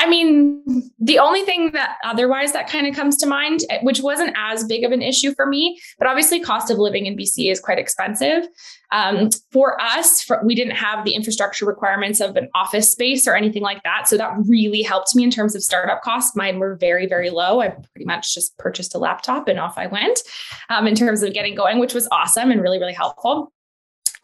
I 0.00 0.08
mean, 0.08 0.90
the 0.98 1.18
only 1.18 1.44
thing 1.44 1.72
that 1.72 1.98
otherwise 2.02 2.54
that 2.54 2.66
kind 2.70 2.86
of 2.86 2.94
comes 2.94 3.18
to 3.18 3.26
mind, 3.26 3.60
eh, 3.68 3.80
which 3.82 4.00
wasn't 4.00 4.34
as 4.34 4.64
big 4.64 4.82
of 4.82 4.92
an 4.92 5.02
issue 5.02 5.34
for 5.34 5.44
me, 5.44 5.78
but 5.98 6.08
obviously 6.08 6.40
cost 6.40 6.70
of 6.70 6.78
living 6.78 7.04
in 7.04 7.18
BC 7.18 7.52
is 7.52 7.60
quite 7.60 7.78
expensive. 7.78 8.48
Um, 8.92 9.28
for 9.52 9.78
us, 9.78 10.22
for, 10.22 10.40
we 10.42 10.54
didn't 10.54 10.76
have 10.76 11.04
the 11.04 11.12
infrastructure 11.12 11.66
requirements 11.66 12.18
of 12.18 12.34
an 12.36 12.48
office 12.54 12.90
space 12.90 13.28
or 13.28 13.36
anything 13.36 13.62
like 13.62 13.82
that. 13.82 14.08
So 14.08 14.16
that 14.16 14.32
really 14.46 14.80
helped 14.80 15.14
me 15.14 15.22
in 15.22 15.30
terms 15.30 15.54
of 15.54 15.62
startup 15.62 16.00
costs. 16.00 16.34
Mine 16.34 16.58
were 16.58 16.76
very, 16.76 17.06
very 17.06 17.28
low. 17.28 17.60
I 17.60 17.68
pretty 17.68 18.06
much 18.06 18.34
just 18.34 18.56
purchased 18.56 18.94
a 18.94 18.98
laptop 18.98 19.48
and 19.48 19.60
off 19.60 19.76
I 19.76 19.86
went 19.86 20.20
um, 20.70 20.86
in 20.86 20.94
terms 20.94 21.22
of 21.22 21.34
getting 21.34 21.54
going, 21.54 21.78
which 21.78 21.92
was 21.92 22.08
awesome 22.10 22.50
and 22.50 22.62
really, 22.62 22.78
really 22.78 22.94
helpful. 22.94 23.52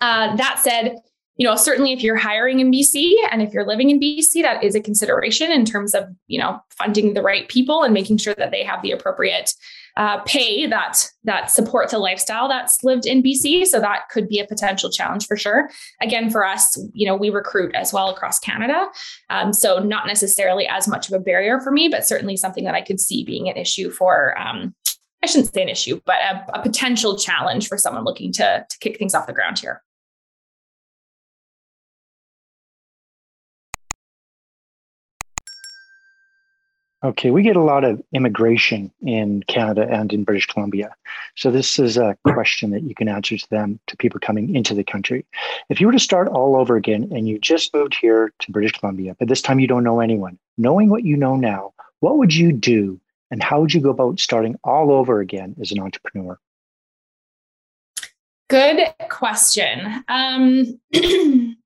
Uh, 0.00 0.34
that 0.36 0.58
said, 0.58 0.96
you 1.36 1.46
know, 1.46 1.54
certainly 1.54 1.92
if 1.92 2.02
you're 2.02 2.16
hiring 2.16 2.60
in 2.60 2.70
BC 2.70 3.12
and 3.30 3.42
if 3.42 3.52
you're 3.52 3.66
living 3.66 3.90
in 3.90 4.00
BC, 4.00 4.42
that 4.42 4.64
is 4.64 4.74
a 4.74 4.80
consideration 4.80 5.52
in 5.52 5.64
terms 5.64 5.94
of, 5.94 6.04
you 6.28 6.38
know, 6.38 6.60
funding 6.70 7.14
the 7.14 7.22
right 7.22 7.48
people 7.48 7.82
and 7.82 7.92
making 7.92 8.16
sure 8.16 8.34
that 8.38 8.50
they 8.50 8.64
have 8.64 8.80
the 8.82 8.90
appropriate 8.90 9.52
uh, 9.96 10.18
pay 10.24 10.66
that 10.66 11.10
that 11.24 11.50
supports 11.50 11.92
a 11.92 11.98
lifestyle 11.98 12.48
that's 12.48 12.82
lived 12.82 13.06
in 13.06 13.22
BC. 13.22 13.66
So 13.66 13.80
that 13.80 14.08
could 14.10 14.28
be 14.28 14.38
a 14.38 14.46
potential 14.46 14.90
challenge 14.90 15.26
for 15.26 15.36
sure. 15.36 15.70
Again, 16.02 16.30
for 16.30 16.44
us, 16.44 16.78
you 16.92 17.06
know, 17.06 17.16
we 17.16 17.30
recruit 17.30 17.74
as 17.74 17.92
well 17.92 18.10
across 18.10 18.38
Canada, 18.38 18.88
um, 19.30 19.52
so 19.52 19.78
not 19.78 20.06
necessarily 20.06 20.66
as 20.66 20.86
much 20.86 21.08
of 21.08 21.14
a 21.14 21.18
barrier 21.18 21.60
for 21.60 21.70
me, 21.70 21.88
but 21.88 22.06
certainly 22.06 22.36
something 22.36 22.64
that 22.64 22.74
I 22.74 22.82
could 22.82 23.00
see 23.00 23.24
being 23.24 23.48
an 23.48 23.56
issue 23.56 23.90
for. 23.90 24.38
Um, 24.38 24.74
I 25.22 25.26
shouldn't 25.26 25.52
say 25.52 25.62
an 25.62 25.68
issue, 25.70 26.00
but 26.04 26.16
a, 26.16 26.58
a 26.58 26.62
potential 26.62 27.16
challenge 27.16 27.68
for 27.68 27.78
someone 27.78 28.04
looking 28.04 28.32
to 28.32 28.66
to 28.68 28.78
kick 28.80 28.98
things 28.98 29.14
off 29.14 29.26
the 29.26 29.32
ground 29.32 29.58
here. 29.58 29.82
Okay, 37.06 37.30
we 37.30 37.44
get 37.44 37.54
a 37.54 37.62
lot 37.62 37.84
of 37.84 38.02
immigration 38.12 38.90
in 39.00 39.44
Canada 39.44 39.86
and 39.88 40.12
in 40.12 40.24
British 40.24 40.46
Columbia. 40.46 40.92
So 41.36 41.52
this 41.52 41.78
is 41.78 41.96
a 41.96 42.18
question 42.26 42.72
that 42.72 42.82
you 42.82 42.96
can 42.96 43.06
answer 43.06 43.38
to 43.38 43.48
them, 43.48 43.78
to 43.86 43.96
people 43.96 44.18
coming 44.18 44.56
into 44.56 44.74
the 44.74 44.82
country. 44.82 45.24
If 45.68 45.80
you 45.80 45.86
were 45.86 45.92
to 45.92 46.00
start 46.00 46.26
all 46.26 46.56
over 46.56 46.74
again 46.74 47.08
and 47.12 47.28
you 47.28 47.38
just 47.38 47.72
moved 47.72 47.94
here 47.94 48.32
to 48.40 48.50
British 48.50 48.72
Columbia, 48.72 49.14
but 49.20 49.28
this 49.28 49.40
time 49.40 49.60
you 49.60 49.68
don't 49.68 49.84
know 49.84 50.00
anyone, 50.00 50.36
knowing 50.58 50.88
what 50.88 51.04
you 51.04 51.16
know 51.16 51.36
now, 51.36 51.72
what 52.00 52.18
would 52.18 52.34
you 52.34 52.50
do 52.50 53.00
and 53.30 53.40
how 53.40 53.60
would 53.60 53.72
you 53.72 53.80
go 53.80 53.90
about 53.90 54.18
starting 54.18 54.56
all 54.64 54.90
over 54.90 55.20
again 55.20 55.54
as 55.60 55.70
an 55.70 55.78
entrepreneur? 55.78 56.36
Good 58.50 58.80
question. 59.10 60.04
Um, 60.08 60.80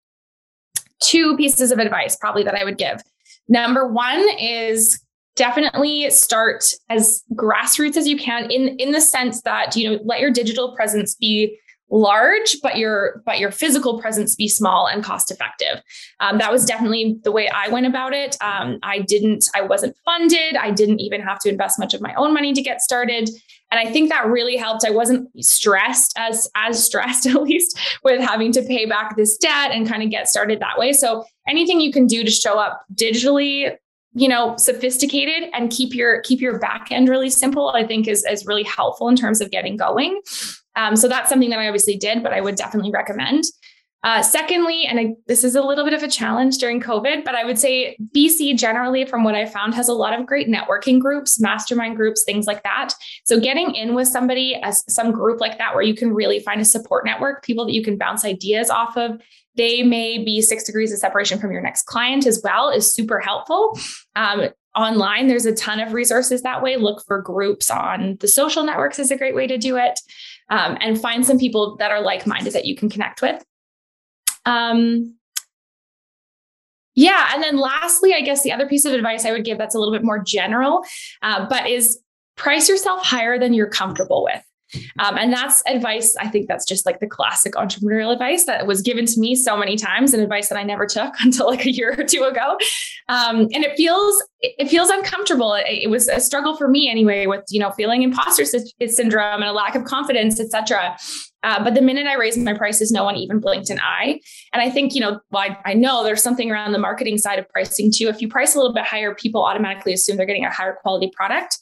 two 1.02 1.34
pieces 1.38 1.72
of 1.72 1.78
advice 1.78 2.14
probably 2.16 2.42
that 2.42 2.56
I 2.56 2.64
would 2.64 2.76
give. 2.76 3.00
Number 3.48 3.88
one 3.88 4.22
is 4.38 5.00
definitely 5.36 6.10
start 6.10 6.64
as 6.88 7.22
grassroots 7.34 7.96
as 7.96 8.06
you 8.06 8.16
can 8.16 8.50
in 8.50 8.76
in 8.78 8.92
the 8.92 9.00
sense 9.00 9.42
that 9.42 9.76
you 9.76 9.88
know 9.88 9.98
let 10.04 10.20
your 10.20 10.30
digital 10.30 10.74
presence 10.74 11.14
be 11.14 11.58
large 11.90 12.56
but 12.62 12.76
your 12.76 13.22
but 13.26 13.38
your 13.38 13.50
physical 13.50 14.00
presence 14.00 14.36
be 14.36 14.46
small 14.46 14.86
and 14.86 15.02
cost 15.02 15.30
effective 15.30 15.82
um, 16.20 16.38
that 16.38 16.52
was 16.52 16.64
definitely 16.64 17.18
the 17.24 17.32
way 17.32 17.48
i 17.48 17.68
went 17.68 17.86
about 17.86 18.12
it. 18.12 18.36
Um, 18.40 18.78
i 18.82 19.00
didn't 19.00 19.44
i 19.54 19.60
wasn't 19.60 19.96
funded. 20.04 20.56
I 20.56 20.70
didn't 20.70 21.00
even 21.00 21.20
have 21.20 21.38
to 21.40 21.48
invest 21.48 21.78
much 21.78 21.94
of 21.94 22.00
my 22.00 22.14
own 22.14 22.32
money 22.32 22.52
to 22.52 22.62
get 22.62 22.80
started. 22.80 23.28
And 23.72 23.88
i 23.88 23.90
think 23.90 24.08
that 24.10 24.26
really 24.26 24.56
helped. 24.56 24.84
I 24.84 24.90
wasn't 24.90 25.28
stressed 25.42 26.12
as 26.16 26.48
as 26.54 26.84
stressed 26.84 27.26
at 27.32 27.42
least 27.42 27.78
with 28.04 28.20
having 28.20 28.52
to 28.52 28.62
pay 28.62 28.86
back 28.86 29.16
this 29.16 29.36
debt 29.36 29.72
and 29.72 29.88
kind 29.88 30.02
of 30.02 30.10
get 30.10 30.28
started 30.28 30.60
that 30.60 30.78
way. 30.78 30.92
So 30.92 31.24
anything 31.48 31.80
you 31.80 31.92
can 31.92 32.06
do 32.06 32.22
to 32.22 32.30
show 32.30 32.58
up 32.58 32.82
digitally 32.94 33.76
you 34.14 34.28
know 34.28 34.56
sophisticated 34.56 35.48
and 35.52 35.70
keep 35.70 35.94
your 35.94 36.20
keep 36.22 36.40
your 36.40 36.58
back 36.58 36.88
end 36.90 37.08
really 37.08 37.30
simple 37.30 37.68
i 37.70 37.86
think 37.86 38.08
is 38.08 38.24
is 38.24 38.44
really 38.44 38.64
helpful 38.64 39.08
in 39.08 39.14
terms 39.14 39.40
of 39.40 39.50
getting 39.50 39.76
going 39.76 40.20
um, 40.76 40.96
so 40.96 41.08
that's 41.08 41.28
something 41.28 41.50
that 41.50 41.58
I 41.58 41.66
obviously 41.66 41.96
did, 41.96 42.22
but 42.22 42.32
I 42.32 42.40
would 42.40 42.56
definitely 42.56 42.90
recommend. 42.90 43.44
Uh, 44.02 44.22
secondly, 44.22 44.86
and 44.86 44.98
I, 44.98 45.14
this 45.26 45.44
is 45.44 45.54
a 45.54 45.62
little 45.62 45.84
bit 45.84 45.92
of 45.92 46.02
a 46.02 46.08
challenge 46.08 46.56
during 46.56 46.80
COVID, 46.80 47.22
but 47.22 47.34
I 47.34 47.44
would 47.44 47.58
say 47.58 47.98
BC 48.16 48.56
generally, 48.56 49.04
from 49.04 49.24
what 49.24 49.34
I 49.34 49.44
found, 49.44 49.74
has 49.74 49.88
a 49.88 49.92
lot 49.92 50.18
of 50.18 50.24
great 50.24 50.48
networking 50.48 50.98
groups, 50.98 51.38
mastermind 51.38 51.96
groups, 51.96 52.24
things 52.24 52.46
like 52.46 52.62
that. 52.62 52.94
So 53.24 53.38
getting 53.38 53.74
in 53.74 53.94
with 53.94 54.08
somebody, 54.08 54.58
as 54.62 54.82
some 54.88 55.12
group 55.12 55.38
like 55.38 55.58
that, 55.58 55.74
where 55.74 55.82
you 55.82 55.94
can 55.94 56.14
really 56.14 56.40
find 56.40 56.62
a 56.62 56.64
support 56.64 57.04
network, 57.04 57.44
people 57.44 57.66
that 57.66 57.74
you 57.74 57.84
can 57.84 57.98
bounce 57.98 58.24
ideas 58.24 58.70
off 58.70 58.96
of. 58.96 59.20
They 59.60 59.82
may 59.82 60.16
be 60.16 60.40
six 60.40 60.64
degrees 60.64 60.90
of 60.90 60.98
separation 60.98 61.38
from 61.38 61.52
your 61.52 61.60
next 61.60 61.82
client 61.82 62.26
as 62.26 62.40
well, 62.42 62.70
is 62.70 62.94
super 62.94 63.20
helpful. 63.20 63.78
Um, 64.16 64.48
online, 64.74 65.26
there's 65.26 65.44
a 65.44 65.54
ton 65.54 65.80
of 65.80 65.92
resources 65.92 66.40
that 66.40 66.62
way. 66.62 66.76
Look 66.76 67.04
for 67.06 67.20
groups 67.20 67.70
on 67.70 68.16
the 68.20 68.26
social 68.26 68.64
networks 68.64 68.98
is 68.98 69.10
a 69.10 69.18
great 69.18 69.34
way 69.34 69.46
to 69.46 69.58
do 69.58 69.76
it 69.76 70.00
um, 70.48 70.78
and 70.80 70.98
find 70.98 71.26
some 71.26 71.38
people 71.38 71.76
that 71.76 71.90
are 71.90 72.00
like 72.00 72.26
minded 72.26 72.54
that 72.54 72.64
you 72.64 72.74
can 72.74 72.88
connect 72.88 73.20
with. 73.20 73.44
Um, 74.46 75.16
yeah. 76.94 77.28
And 77.34 77.42
then 77.42 77.58
lastly, 77.58 78.14
I 78.14 78.22
guess 78.22 78.42
the 78.42 78.52
other 78.52 78.66
piece 78.66 78.86
of 78.86 78.94
advice 78.94 79.26
I 79.26 79.32
would 79.32 79.44
give 79.44 79.58
that's 79.58 79.74
a 79.74 79.78
little 79.78 79.92
bit 79.92 80.02
more 80.02 80.24
general, 80.24 80.86
uh, 81.20 81.46
but 81.50 81.68
is 81.68 82.00
price 82.34 82.66
yourself 82.66 83.04
higher 83.04 83.38
than 83.38 83.52
you're 83.52 83.68
comfortable 83.68 84.24
with. 84.24 84.42
Um, 84.98 85.16
and 85.16 85.32
that's 85.32 85.62
advice. 85.66 86.14
I 86.20 86.28
think 86.28 86.48
that's 86.48 86.64
just 86.64 86.86
like 86.86 87.00
the 87.00 87.06
classic 87.06 87.54
entrepreneurial 87.54 88.12
advice 88.12 88.44
that 88.46 88.66
was 88.66 88.82
given 88.82 89.06
to 89.06 89.20
me 89.20 89.34
so 89.34 89.56
many 89.56 89.76
times, 89.76 90.12
and 90.14 90.22
advice 90.22 90.48
that 90.48 90.58
I 90.58 90.62
never 90.62 90.86
took 90.86 91.14
until 91.20 91.46
like 91.46 91.64
a 91.66 91.70
year 91.70 91.94
or 91.98 92.04
two 92.04 92.24
ago. 92.24 92.56
Um, 93.08 93.48
and 93.52 93.64
it 93.64 93.76
feels 93.76 94.22
it 94.40 94.68
feels 94.68 94.88
uncomfortable. 94.88 95.54
It, 95.54 95.66
it, 95.68 95.90
was 95.90 96.08
a 96.08 96.18
struggle 96.18 96.56
for 96.56 96.68
me 96.68 96.88
anyway, 96.88 97.26
with 97.26 97.44
you 97.50 97.60
know 97.60 97.70
feeling 97.72 98.02
imposter 98.02 98.44
syndrome 98.44 99.42
and 99.42 99.44
a 99.44 99.52
lack 99.52 99.74
of 99.74 99.84
confidence, 99.84 100.40
etc. 100.40 100.96
Uh, 101.42 101.62
but 101.62 101.74
the 101.74 101.80
minute 101.80 102.06
I 102.06 102.14
raised 102.14 102.38
my 102.38 102.54
prices, 102.54 102.92
no 102.92 103.04
one 103.04 103.16
even 103.16 103.40
blinked 103.40 103.70
an 103.70 103.80
eye. 103.80 104.20
And 104.52 104.60
I 104.60 104.68
think, 104.68 104.94
you 104.94 105.00
know, 105.00 105.20
well, 105.30 105.42
I, 105.42 105.56
I, 105.64 105.74
know 105.74 106.04
there's 106.04 106.22
something 106.22 106.50
around 106.50 106.72
the 106.72 106.78
marketing 106.78 107.16
side 107.16 107.38
of 107.38 107.48
pricing 107.48 107.90
too. 107.90 108.08
If 108.08 108.20
you 108.20 108.28
price 108.28 108.54
a 108.54 108.58
little 108.58 108.74
bit 108.74 108.84
higher, 108.84 109.14
people 109.14 109.42
automatically 109.42 109.94
assume 109.94 110.16
they're 110.18 110.26
getting 110.26 110.44
a 110.44 110.52
higher 110.52 110.76
quality 110.82 111.10
product. 111.14 111.58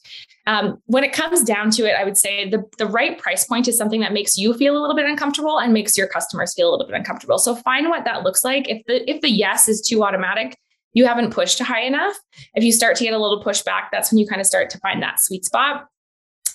Um, 0.49 0.81
when 0.87 1.05
it 1.05 1.13
comes 1.13 1.45
down 1.45 1.71
to 1.73 1.85
it, 1.85 1.95
I 1.95 2.05
would 2.05 2.17
say 2.17 2.49
the, 2.49 2.65
the 2.79 2.87
right 2.87 3.19
price 3.19 3.45
point 3.45 3.69
is 3.69 3.77
something 3.77 4.01
that 4.01 4.15
makes 4.15 4.39
you 4.39 4.55
feel 4.55 4.79
a 4.79 4.81
little 4.81 4.97
bit 4.97 5.05
uncomfortable 5.05 5.61
and 5.61 5.75
makes 5.75 5.97
your 5.97 6.07
customers 6.07 6.55
feel 6.55 6.71
a 6.71 6.73
little 6.73 6.87
bit 6.87 6.97
uncomfortable. 6.97 7.39
So 7.39 7.55
find 7.55 7.91
what 7.91 8.07
that 8.07 8.23
looks 8.23 8.43
like. 8.43 8.67
If 8.67 8.83
the 8.87 9.09
if 9.09 9.21
the 9.21 9.31
yes 9.31 9.69
is 9.69 9.83
too 9.83 10.03
automatic, 10.03 10.57
you 10.95 11.05
haven't 11.05 11.35
pushed 11.35 11.59
high 11.59 11.83
enough. 11.83 12.17
If 12.55 12.65
you 12.65 12.73
start 12.73 12.97
to 12.97 13.05
get 13.05 13.13
a 13.13 13.19
little 13.19 13.45
pushback, 13.45 13.89
that's 13.93 14.11
when 14.11 14.19
you 14.19 14.27
kind 14.27 14.41
of 14.41 14.47
start 14.47 14.71
to 14.71 14.79
find 14.79 15.03
that 15.03 15.21
sweet 15.21 15.45
spot. 15.45 15.87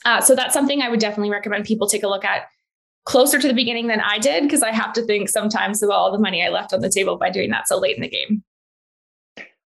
Uh, 0.05 0.19
so 0.21 0.33
that's 0.33 0.55
something 0.55 0.81
I 0.81 0.89
would 0.89 0.99
definitely 0.99 1.29
recommend 1.29 1.65
people 1.65 1.87
take 1.87 2.01
a 2.01 2.07
look 2.07 2.25
at 2.25 2.47
closer 3.05 3.39
to 3.39 3.47
the 3.47 3.53
beginning 3.53 3.87
than 3.87 3.99
I 3.99 4.17
did 4.17 4.41
because 4.41 4.63
I 4.63 4.71
have 4.71 4.93
to 4.93 5.03
think 5.03 5.29
sometimes 5.29 5.83
about 5.83 5.93
all 5.93 6.11
the 6.11 6.17
money 6.17 6.43
I 6.43 6.49
left 6.49 6.73
on 6.73 6.81
the 6.81 6.89
table 6.89 7.17
by 7.17 7.29
doing 7.29 7.51
that 7.51 7.67
so 7.67 7.77
late 7.77 7.95
in 7.95 8.01
the 8.01 8.09
game. 8.09 8.43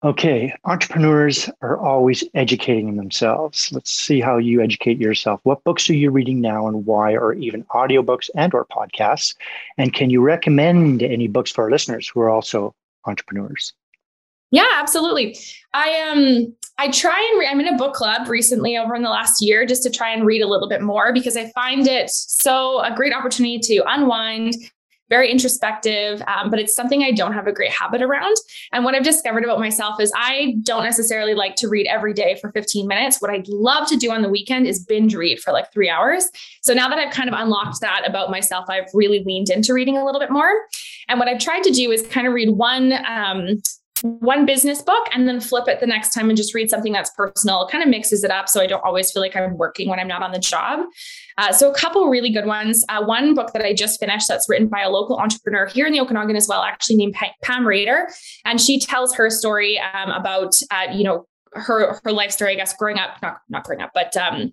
Okay, 0.07 0.55
entrepreneurs 0.65 1.51
are 1.63 1.79
always 1.79 2.23
educating 2.33 2.95
themselves. 2.95 3.73
Let's 3.73 3.91
see 3.91 4.21
how 4.21 4.37
you 4.37 4.63
educate 4.63 5.01
yourself. 5.01 5.41
What 5.43 5.65
books 5.65 5.91
are 5.91 5.95
you 5.95 6.13
reading 6.13 6.41
now 6.41 6.69
and 6.69 6.87
why 6.87 7.17
or 7.17 7.33
even 7.33 7.65
audiobooks 7.65 8.31
and 8.37 8.55
or 8.55 8.67
podcasts? 8.67 9.35
And 9.79 9.93
can 9.93 10.09
you 10.09 10.21
recommend 10.21 11.03
any 11.03 11.27
books 11.27 11.51
for 11.51 11.65
our 11.65 11.73
listeners 11.73 12.07
who 12.07 12.21
are 12.21 12.31
also 12.31 12.73
entrepreneurs? 13.05 13.73
Yeah, 14.53 14.69
absolutely. 14.77 15.37
I 15.75 15.99
um 16.09 16.55
I 16.79 16.89
try 16.89 17.33
and 17.33 17.49
I'm 17.49 17.59
in 17.59 17.75
a 17.75 17.77
book 17.77 17.95
club 17.95 18.29
recently 18.29 18.79
over 18.79 18.95
in 18.95 19.03
the 19.03 19.11
last 19.11 19.43
year 19.43 19.67
just 19.67 19.83
to 19.83 19.91
try 19.91 20.11
and 20.11 20.25
read 20.25 20.41
a 20.41 20.47
little 20.47 20.69
bit 20.69 20.83
more 20.83 21.13
because 21.13 21.37
I 21.37 21.51
find 21.51 21.89
it 21.89 22.11
so 22.11 22.79
a 22.79 22.95
great 22.95 23.13
opportunity 23.13 23.59
to 23.59 23.83
unwind, 23.89 24.55
very 25.09 25.31
introspective, 25.31 26.23
um, 26.27 26.51
but 26.51 26.59
it's 26.59 26.75
something 26.75 27.03
I 27.03 27.13
don't 27.13 27.33
have 27.33 27.47
a 27.47 27.53
great 27.53 27.73
habit 27.73 28.03
around. 28.03 28.37
And 28.73 28.85
what 28.85 28.95
I've 28.95 29.05
discovered 29.05 29.45
about 29.45 29.59
myself 29.59 30.01
is 30.01 30.13
I 30.17 30.57
don't 30.63 30.85
necessarily 30.85 31.35
like 31.35 31.57
to 31.57 31.69
read 31.69 31.87
every 31.87 32.13
day 32.13 32.37
for 32.41 32.51
15 32.53 32.87
minutes. 32.87 33.21
What 33.21 33.31
I'd 33.31 33.49
love 33.49 33.89
to 33.89 33.97
do 33.97 34.11
on 34.11 34.23
the 34.23 34.29
weekend 34.29 34.67
is 34.67 34.85
binge 34.85 35.15
read 35.15 35.41
for 35.41 35.53
like 35.53 35.73
three 35.73 35.89
hours. 35.89 36.29
So 36.63 36.75
now 36.75 36.89
that 36.89 36.99
I've 36.99 37.13
kind 37.13 37.29
of 37.29 37.35
unlocked 37.39 37.81
that 37.81 38.03
about 38.07 38.31
myself, 38.31 38.67
I've 38.69 38.91
really 38.95 39.23
leaned 39.25 39.51
into 39.51 39.73
reading 39.73 39.97
a 39.97 40.05
little 40.05 40.21
bit 40.21 40.31
more. 40.31 40.51
And 41.09 41.19
what 41.19 41.29
I've 41.29 41.41
tried 41.41 41.63
to 41.63 41.71
do 41.71 41.91
is 41.91 42.07
kind 42.07 42.27
of 42.27 42.33
read 42.33 42.51
one 42.51 42.93
um, 43.07 43.63
one 44.03 44.45
business 44.45 44.83
book 44.83 45.09
and 45.13 45.27
then 45.27 45.41
flip 45.41 45.69
it 45.69 45.81
the 45.81 45.87
next 45.87 46.13
time 46.13 46.29
and 46.29 46.37
just 46.37 46.55
read 46.55 46.69
something 46.69 46.93
that's 46.93 47.11
personal. 47.11 47.67
It 47.67 47.73
kind 47.73 47.83
of 47.83 47.89
mixes 47.89 48.25
it 48.25 48.31
up 48.31 48.49
so 48.49 48.61
I 48.61 48.67
don't 48.67 48.85
always 48.85 49.11
feel 49.11 49.23
like 49.23 49.37
I'm 49.37 49.57
working 49.57 49.89
when 49.89 49.99
I'm 49.99 50.09
not 50.09 50.23
on 50.23 50.33
the 50.33 50.39
job. 50.39 50.81
Uh, 51.39 51.53
so, 51.53 51.71
a 51.71 51.75
couple 51.75 52.09
really 52.09 52.31
good 52.31 52.47
ones. 52.47 52.85
Uh, 52.89 53.05
one 53.05 53.35
book 53.35 53.53
that 53.53 53.63
I 53.63 53.75
just 53.75 54.01
finished 54.01 54.29
that's 54.29 54.49
written 54.49 54.69
by 54.69 54.83
a 54.83 54.91
local 54.91 55.19
entrepreneur 55.19 55.67
here 55.67 55.87
in 55.87 55.93
the 55.93 56.01
Okanagan 56.01 56.37
as 56.37 56.49
well, 56.49 56.63
actually 56.63 56.97
named 56.97 57.15
Pam 57.43 57.67
Rader, 57.67 58.09
and 58.45 58.61
she 58.61 58.81
tells 58.81 59.15
her 59.15 59.29
story 59.29 59.79
um, 59.79 60.11
about 60.11 60.55
uh, 60.71 60.87
you 60.93 61.05
know 61.05 61.27
her 61.53 62.01
her 62.05 62.13
life 62.13 62.31
story, 62.31 62.53
I 62.53 62.57
guess, 62.57 62.75
growing 62.75 62.99
up, 62.99 63.21
not 63.23 63.39
not 63.49 63.65
growing 63.65 63.83
up, 63.83 63.91
but 63.95 64.17
um, 64.17 64.53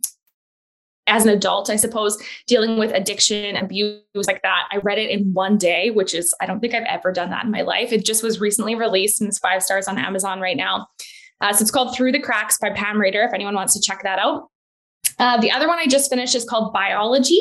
as 1.07 1.25
an 1.25 1.29
adult, 1.29 1.69
I 1.69 1.75
suppose, 1.75 2.21
dealing 2.47 2.77
with 2.77 2.91
addiction, 2.93 3.55
abuse 3.55 4.01
like 4.27 4.41
that. 4.43 4.67
I 4.71 4.77
read 4.77 4.97
it 4.97 5.09
in 5.09 5.33
one 5.33 5.57
day, 5.57 5.89
which 5.89 6.13
is, 6.13 6.33
I 6.39 6.45
don't 6.45 6.59
think 6.59 6.73
I've 6.73 6.83
ever 6.83 7.11
done 7.11 7.29
that 7.29 7.43
in 7.43 7.51
my 7.51 7.61
life. 7.61 7.91
It 7.91 8.05
just 8.05 8.23
was 8.23 8.39
recently 8.39 8.75
released 8.75 9.19
and 9.19 9.27
it's 9.27 9.39
five 9.39 9.63
stars 9.63 9.87
on 9.87 9.97
Amazon 9.97 10.39
right 10.39 10.55
now. 10.55 10.87
Uh, 11.41 11.51
so 11.51 11.61
it's 11.61 11.71
called 11.71 11.95
Through 11.95 12.13
the 12.13 12.21
Cracks 12.21 12.57
by 12.57 12.69
Pam 12.69 12.99
Rader, 12.99 13.23
if 13.23 13.33
anyone 13.33 13.55
wants 13.55 13.73
to 13.73 13.81
check 13.81 14.03
that 14.03 14.17
out. 14.17 14.49
Uh, 15.19 15.39
the 15.39 15.51
other 15.51 15.67
one 15.67 15.79
I 15.79 15.87
just 15.87 16.09
finished 16.09 16.35
is 16.35 16.45
called 16.45 16.73
Buyology 16.73 17.39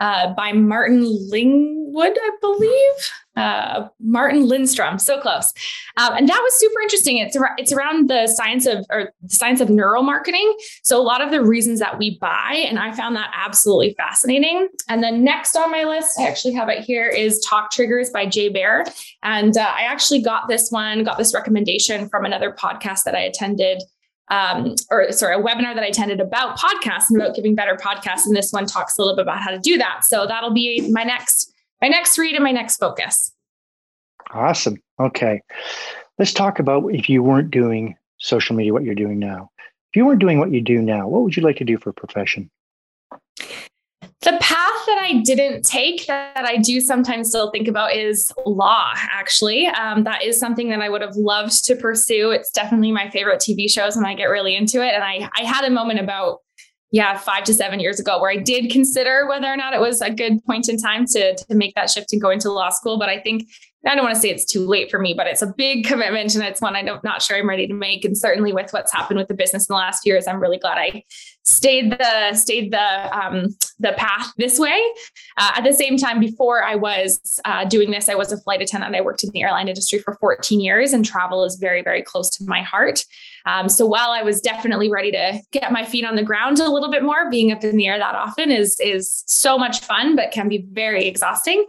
uh, 0.00 0.32
by 0.34 0.52
Martin 0.52 1.02
Lingwood, 1.32 2.14
I 2.16 2.30
believe. 2.40 2.94
Uh, 3.36 3.88
Martin 4.00 4.48
Lindstrom, 4.48 4.98
so 4.98 5.20
close. 5.20 5.52
Um, 5.96 6.16
and 6.16 6.28
that 6.28 6.40
was 6.42 6.58
super 6.58 6.80
interesting. 6.80 7.18
It's 7.18 7.36
ar- 7.36 7.54
it's 7.56 7.72
around 7.72 8.10
the 8.10 8.26
science 8.26 8.66
of 8.66 8.84
or 8.90 9.12
the 9.22 9.28
science 9.28 9.60
of 9.60 9.68
neuromarketing. 9.68 10.52
So 10.82 11.00
a 11.00 11.02
lot 11.02 11.20
of 11.20 11.30
the 11.30 11.44
reasons 11.44 11.78
that 11.78 11.98
we 11.98 12.18
buy, 12.18 12.64
and 12.66 12.80
I 12.80 12.90
found 12.92 13.14
that 13.14 13.30
absolutely 13.32 13.94
fascinating. 13.96 14.66
And 14.88 15.04
then 15.04 15.22
next 15.22 15.54
on 15.54 15.70
my 15.70 15.84
list, 15.84 16.18
I 16.18 16.26
actually 16.26 16.54
have 16.54 16.68
it 16.68 16.80
here, 16.80 17.06
is 17.06 17.38
Talk 17.48 17.70
Triggers 17.70 18.10
by 18.10 18.26
Jay 18.26 18.48
Baer. 18.48 18.84
And 19.22 19.56
uh, 19.56 19.60
I 19.60 19.82
actually 19.82 20.20
got 20.20 20.48
this 20.48 20.72
one, 20.72 21.04
got 21.04 21.16
this 21.16 21.32
recommendation 21.32 22.08
from 22.08 22.24
another 22.24 22.50
podcast 22.50 23.04
that 23.04 23.14
I 23.14 23.20
attended 23.20 23.84
um, 24.30 24.74
or 24.90 25.10
sorry, 25.12 25.36
a 25.36 25.42
webinar 25.42 25.74
that 25.74 25.82
I 25.82 25.86
attended 25.86 26.20
about 26.20 26.58
podcasts 26.58 27.10
and 27.10 27.20
about 27.20 27.34
giving 27.34 27.54
better 27.54 27.76
podcasts. 27.76 28.26
And 28.26 28.36
this 28.36 28.52
one 28.52 28.66
talks 28.66 28.98
a 28.98 29.02
little 29.02 29.16
bit 29.16 29.22
about 29.22 29.40
how 29.40 29.50
to 29.50 29.58
do 29.58 29.78
that. 29.78 30.00
So 30.04 30.26
that'll 30.26 30.52
be 30.52 30.90
my 30.90 31.02
next, 31.02 31.52
my 31.80 31.88
next 31.88 32.18
read 32.18 32.34
and 32.34 32.44
my 32.44 32.52
next 32.52 32.76
focus. 32.76 33.32
Awesome. 34.32 34.76
Okay. 35.00 35.40
Let's 36.18 36.32
talk 36.32 36.58
about 36.58 36.94
if 36.94 37.08
you 37.08 37.22
weren't 37.22 37.50
doing 37.50 37.96
social 38.18 38.56
media, 38.56 38.72
what 38.72 38.82
you're 38.82 38.94
doing 38.94 39.18
now. 39.18 39.50
If 39.90 39.96
you 39.96 40.04
weren't 40.04 40.20
doing 40.20 40.38
what 40.38 40.52
you 40.52 40.60
do 40.60 40.82
now, 40.82 41.08
what 41.08 41.22
would 41.22 41.36
you 41.36 41.42
like 41.42 41.56
to 41.56 41.64
do 41.64 41.78
for 41.78 41.90
a 41.90 41.94
profession? 41.94 42.50
I 45.08 45.22
didn't 45.22 45.62
take 45.62 46.06
that 46.06 46.44
I 46.44 46.56
do 46.56 46.80
sometimes 46.80 47.28
still 47.30 47.50
think 47.50 47.66
about 47.66 47.94
is 47.94 48.30
law, 48.44 48.92
actually. 48.94 49.66
Um, 49.66 50.04
that 50.04 50.22
is 50.22 50.38
something 50.38 50.68
that 50.68 50.82
I 50.82 50.90
would 50.90 51.00
have 51.00 51.16
loved 51.16 51.64
to 51.64 51.76
pursue. 51.76 52.30
It's 52.30 52.50
definitely 52.50 52.92
my 52.92 53.08
favorite 53.08 53.40
TV 53.40 53.70
shows 53.70 53.96
when 53.96 54.04
I 54.04 54.14
get 54.14 54.26
really 54.26 54.54
into 54.54 54.84
it. 54.84 54.92
And 54.92 55.02
I, 55.02 55.30
I 55.34 55.44
had 55.44 55.64
a 55.64 55.70
moment 55.70 56.00
about, 56.00 56.40
yeah, 56.90 57.16
five 57.16 57.44
to 57.44 57.54
seven 57.54 57.80
years 57.80 57.98
ago 57.98 58.20
where 58.20 58.30
I 58.30 58.36
did 58.36 58.70
consider 58.70 59.26
whether 59.26 59.46
or 59.46 59.56
not 59.56 59.72
it 59.72 59.80
was 59.80 60.02
a 60.02 60.10
good 60.10 60.44
point 60.44 60.68
in 60.68 60.76
time 60.76 61.06
to, 61.06 61.34
to 61.36 61.54
make 61.54 61.74
that 61.74 61.88
shift 61.88 62.12
and 62.12 62.20
go 62.20 62.28
into 62.28 62.52
law 62.52 62.68
school. 62.68 62.98
But 62.98 63.08
I 63.08 63.18
think 63.18 63.48
I 63.86 63.94
don't 63.94 64.04
want 64.04 64.14
to 64.14 64.20
say 64.20 64.30
it's 64.30 64.44
too 64.44 64.66
late 64.66 64.90
for 64.90 64.98
me, 64.98 65.14
but 65.14 65.26
it's 65.26 65.42
a 65.42 65.46
big 65.46 65.84
commitment 65.86 66.34
and 66.34 66.44
it's 66.44 66.60
one 66.60 66.74
I'm 66.74 66.88
not 67.04 67.22
sure 67.22 67.36
I'm 67.36 67.48
ready 67.48 67.66
to 67.66 67.74
make. 67.74 68.04
And 68.04 68.16
certainly 68.16 68.52
with 68.52 68.72
what's 68.72 68.92
happened 68.92 69.18
with 69.18 69.28
the 69.28 69.34
business 69.34 69.68
in 69.68 69.72
the 69.72 69.78
last 69.78 70.06
years, 70.06 70.26
I'm 70.26 70.40
really 70.40 70.58
glad 70.58 70.78
I 70.78 71.04
stayed 71.48 71.92
the 71.92 72.34
stayed 72.34 72.72
the 72.72 73.18
um, 73.18 73.56
the 73.78 73.92
path 73.96 74.32
this 74.36 74.58
way. 74.58 74.78
Uh, 75.36 75.52
at 75.56 75.64
the 75.64 75.72
same 75.72 75.96
time, 75.96 76.20
before 76.20 76.62
I 76.62 76.74
was 76.74 77.40
uh, 77.44 77.64
doing 77.64 77.90
this, 77.90 78.08
I 78.08 78.14
was 78.14 78.32
a 78.32 78.36
flight 78.38 78.60
attendant. 78.60 78.94
I 78.94 79.00
worked 79.00 79.24
in 79.24 79.30
the 79.30 79.42
airline 79.42 79.68
industry 79.68 79.98
for 79.98 80.16
14 80.20 80.60
years, 80.60 80.92
and 80.92 81.04
travel 81.04 81.44
is 81.44 81.56
very 81.56 81.82
very 81.82 82.02
close 82.02 82.28
to 82.30 82.44
my 82.46 82.62
heart. 82.62 83.04
Um, 83.46 83.68
so 83.68 83.86
while 83.86 84.10
I 84.10 84.22
was 84.22 84.40
definitely 84.40 84.90
ready 84.90 85.10
to 85.12 85.40
get 85.52 85.72
my 85.72 85.84
feet 85.84 86.04
on 86.04 86.16
the 86.16 86.22
ground 86.22 86.58
a 86.58 86.70
little 86.70 86.90
bit 86.90 87.02
more, 87.02 87.30
being 87.30 87.50
up 87.50 87.64
in 87.64 87.76
the 87.76 87.86
air 87.86 87.98
that 87.98 88.14
often 88.14 88.50
is 88.50 88.78
is 88.80 89.24
so 89.26 89.56
much 89.56 89.80
fun, 89.80 90.16
but 90.16 90.32
can 90.32 90.48
be 90.48 90.66
very 90.72 91.06
exhausting. 91.06 91.64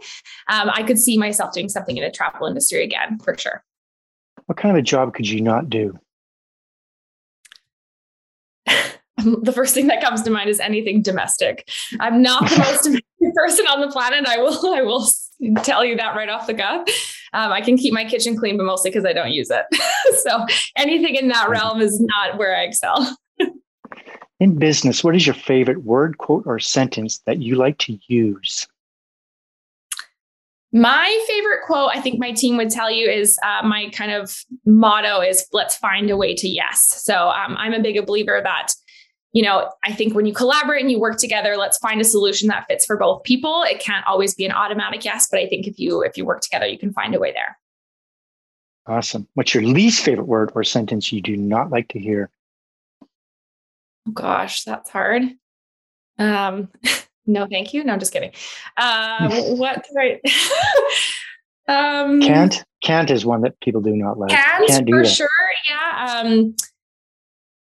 Um, 0.48 0.70
I 0.70 0.82
could 0.82 0.98
see 0.98 1.16
myself 1.16 1.52
doing 1.52 1.68
something 1.68 1.96
the 2.00 2.10
travel 2.10 2.46
industry 2.46 2.84
again 2.84 3.18
for 3.18 3.36
sure. 3.36 3.62
What 4.46 4.58
kind 4.58 4.74
of 4.74 4.78
a 4.80 4.82
job 4.82 5.14
could 5.14 5.28
you 5.28 5.40
not 5.40 5.70
do? 5.70 5.98
the 9.42 9.52
first 9.52 9.74
thing 9.74 9.86
that 9.88 10.02
comes 10.02 10.22
to 10.22 10.30
mind 10.30 10.48
is 10.48 10.60
anything 10.60 11.02
domestic. 11.02 11.68
I'm 12.00 12.22
not 12.22 12.48
the 12.48 12.58
most 12.58 12.82
domestic 12.84 13.04
person 13.34 13.66
on 13.66 13.80
the 13.80 13.88
planet. 13.88 14.26
I 14.26 14.38
will 14.38 14.74
I 14.74 14.82
will 14.82 15.06
tell 15.62 15.84
you 15.84 15.96
that 15.96 16.16
right 16.16 16.28
off 16.28 16.46
the 16.46 16.54
cuff. 16.54 16.88
Um, 17.32 17.52
I 17.52 17.60
can 17.60 17.76
keep 17.76 17.94
my 17.94 18.04
kitchen 18.04 18.36
clean, 18.36 18.56
but 18.56 18.64
mostly 18.64 18.90
because 18.90 19.04
I 19.04 19.12
don't 19.12 19.30
use 19.30 19.50
it. 19.50 19.64
so 20.24 20.44
anything 20.76 21.14
in 21.14 21.28
that 21.28 21.48
realm 21.48 21.80
is 21.80 22.00
not 22.00 22.38
where 22.38 22.56
I 22.56 22.62
excel. 22.62 23.16
in 24.40 24.58
business, 24.58 25.04
what 25.04 25.14
is 25.14 25.26
your 25.26 25.34
favorite 25.34 25.84
word, 25.84 26.18
quote, 26.18 26.44
or 26.46 26.58
sentence 26.58 27.20
that 27.26 27.40
you 27.40 27.54
like 27.54 27.78
to 27.78 27.98
use? 28.08 28.66
My 30.72 31.24
favorite 31.26 31.62
quote, 31.66 31.90
I 31.92 32.00
think 32.00 32.20
my 32.20 32.32
team 32.32 32.56
would 32.56 32.70
tell 32.70 32.90
you, 32.90 33.08
is 33.08 33.38
uh, 33.42 33.66
my 33.66 33.90
kind 33.90 34.12
of 34.12 34.44
motto 34.64 35.20
is 35.20 35.46
let's 35.52 35.76
find 35.76 36.10
a 36.10 36.16
way 36.16 36.34
to 36.36 36.48
yes. 36.48 37.02
So 37.04 37.28
um, 37.30 37.56
I'm 37.56 37.74
a 37.74 37.80
big 37.80 38.04
believer 38.06 38.40
that 38.42 38.72
you 39.32 39.42
know, 39.42 39.70
I 39.84 39.92
think 39.92 40.14
when 40.14 40.26
you 40.26 40.34
collaborate 40.34 40.82
and 40.82 40.90
you 40.90 40.98
work 40.98 41.18
together, 41.18 41.56
let's 41.56 41.78
find 41.78 42.00
a 42.00 42.04
solution 42.04 42.48
that 42.48 42.66
fits 42.66 42.84
for 42.84 42.96
both 42.96 43.22
people. 43.22 43.62
It 43.62 43.78
can't 43.78 44.04
always 44.06 44.34
be 44.34 44.44
an 44.44 44.52
automatic 44.52 45.04
yes, 45.04 45.28
but 45.30 45.38
I 45.38 45.46
think 45.46 45.66
if 45.66 45.78
you 45.78 46.02
if 46.02 46.16
you 46.16 46.24
work 46.24 46.40
together, 46.40 46.66
you 46.66 46.78
can 46.78 46.92
find 46.92 47.14
a 47.14 47.20
way 47.20 47.32
there. 47.32 47.56
Awesome. 48.86 49.28
What's 49.34 49.54
your 49.54 49.62
least 49.62 50.04
favorite 50.04 50.26
word 50.26 50.50
or 50.54 50.64
sentence 50.64 51.12
you 51.12 51.20
do 51.20 51.36
not 51.36 51.70
like 51.70 51.88
to 51.88 51.98
hear? 52.00 52.28
Oh 54.08 54.12
gosh, 54.12 54.64
that's 54.64 54.90
hard. 54.90 55.22
Um, 56.18 56.68
no, 57.26 57.46
thank 57.46 57.72
you. 57.74 57.84
No, 57.84 57.92
I'm 57.92 57.98
just 57.98 58.12
kidding. 58.12 58.32
Uh, 58.76 59.28
what 59.54 59.84
right? 59.94 60.20
um, 61.68 62.20
can't 62.20 62.64
can't 62.82 63.10
is 63.10 63.24
one 63.24 63.42
that 63.42 63.58
people 63.60 63.80
do 63.80 63.94
not 63.96 64.18
like. 64.18 64.30
Can't, 64.30 64.66
can't 64.68 64.88
for 64.88 65.02
that. 65.02 65.08
sure. 65.08 65.28
Yeah. 65.68 66.22
Um, 66.22 66.54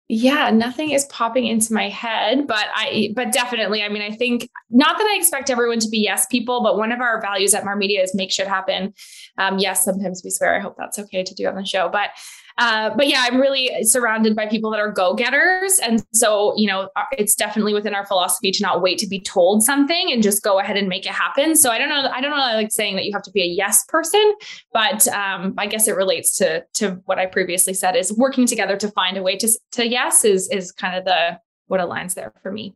yeah 0.08 0.50
nothing 0.50 0.90
is 0.90 1.04
popping 1.06 1.46
into 1.46 1.72
my 1.72 1.88
head 1.88 2.46
but 2.46 2.66
i 2.74 3.12
but 3.16 3.32
definitely 3.32 3.82
i 3.82 3.88
mean 3.88 4.02
i 4.02 4.10
think 4.10 4.48
not 4.70 4.96
that 4.96 5.04
i 5.04 5.16
expect 5.18 5.50
everyone 5.50 5.80
to 5.80 5.88
be 5.88 5.98
yes 5.98 6.26
people 6.26 6.62
but 6.62 6.76
one 6.76 6.92
of 6.92 7.00
our 7.00 7.20
values 7.20 7.54
at 7.54 7.64
marr 7.64 7.74
media 7.74 8.00
is 8.02 8.14
make 8.14 8.30
shit 8.30 8.46
happen 8.46 8.94
um, 9.38 9.58
yes 9.58 9.84
sometimes 9.84 10.22
we 10.24 10.30
swear 10.30 10.56
i 10.56 10.60
hope 10.60 10.76
that's 10.78 10.98
okay 10.98 11.24
to 11.24 11.34
do 11.34 11.46
on 11.48 11.56
the 11.56 11.64
show 11.64 11.88
but 11.88 12.10
uh, 12.58 12.90
but 12.96 13.06
yeah, 13.06 13.24
I'm 13.26 13.38
really 13.38 13.84
surrounded 13.84 14.34
by 14.34 14.46
people 14.46 14.70
that 14.70 14.80
are 14.80 14.90
go 14.90 15.14
getters. 15.14 15.78
And 15.82 16.04
so, 16.14 16.54
you 16.56 16.66
know, 16.66 16.88
uh, 16.96 17.04
it's 17.18 17.34
definitely 17.34 17.74
within 17.74 17.94
our 17.94 18.06
philosophy 18.06 18.50
to 18.50 18.62
not 18.62 18.80
wait 18.80 18.98
to 18.98 19.06
be 19.06 19.20
told 19.20 19.62
something 19.62 20.10
and 20.10 20.22
just 20.22 20.42
go 20.42 20.58
ahead 20.58 20.76
and 20.76 20.88
make 20.88 21.04
it 21.04 21.12
happen. 21.12 21.54
So 21.56 21.70
I 21.70 21.78
don't 21.78 21.90
know. 21.90 22.08
I 22.10 22.20
don't 22.20 22.30
know. 22.30 22.36
I 22.36 22.54
like 22.54 22.72
saying 22.72 22.96
that 22.96 23.04
you 23.04 23.12
have 23.12 23.22
to 23.22 23.30
be 23.30 23.42
a 23.42 23.46
yes 23.46 23.84
person, 23.88 24.34
but 24.72 25.06
um, 25.08 25.54
I 25.58 25.66
guess 25.66 25.86
it 25.86 25.96
relates 25.96 26.36
to, 26.38 26.64
to 26.74 26.92
what 27.04 27.18
I 27.18 27.26
previously 27.26 27.74
said 27.74 27.94
is 27.94 28.12
working 28.12 28.46
together 28.46 28.76
to 28.78 28.88
find 28.88 29.18
a 29.18 29.22
way 29.22 29.36
to, 29.36 29.48
to 29.72 29.86
yes 29.86 30.24
is, 30.24 30.48
is 30.48 30.72
kind 30.72 30.96
of 30.96 31.04
the, 31.04 31.38
what 31.66 31.80
aligns 31.80 32.14
there 32.14 32.32
for 32.42 32.50
me. 32.50 32.74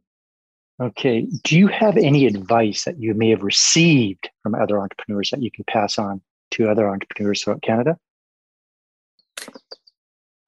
Okay. 0.83 1.27
Do 1.45 1.59
you 1.59 1.69
have 1.69 1.97
any 1.97 2.27
advice 2.27 2.85
that 2.85 2.99
you 2.99 3.15
may 3.15 3.31
have 3.31 3.43
received 3.43 4.29
from 4.43 4.55
other 4.55 4.81
entrepreneurs 4.81 5.31
that 5.31 5.43
you 5.43 5.51
can 5.51 5.65
pass 5.69 5.99
on 5.99 6.21
to 6.53 6.69
other 6.69 6.89
entrepreneurs 6.89 7.43
throughout 7.43 7.63
Canada? 7.63 7.97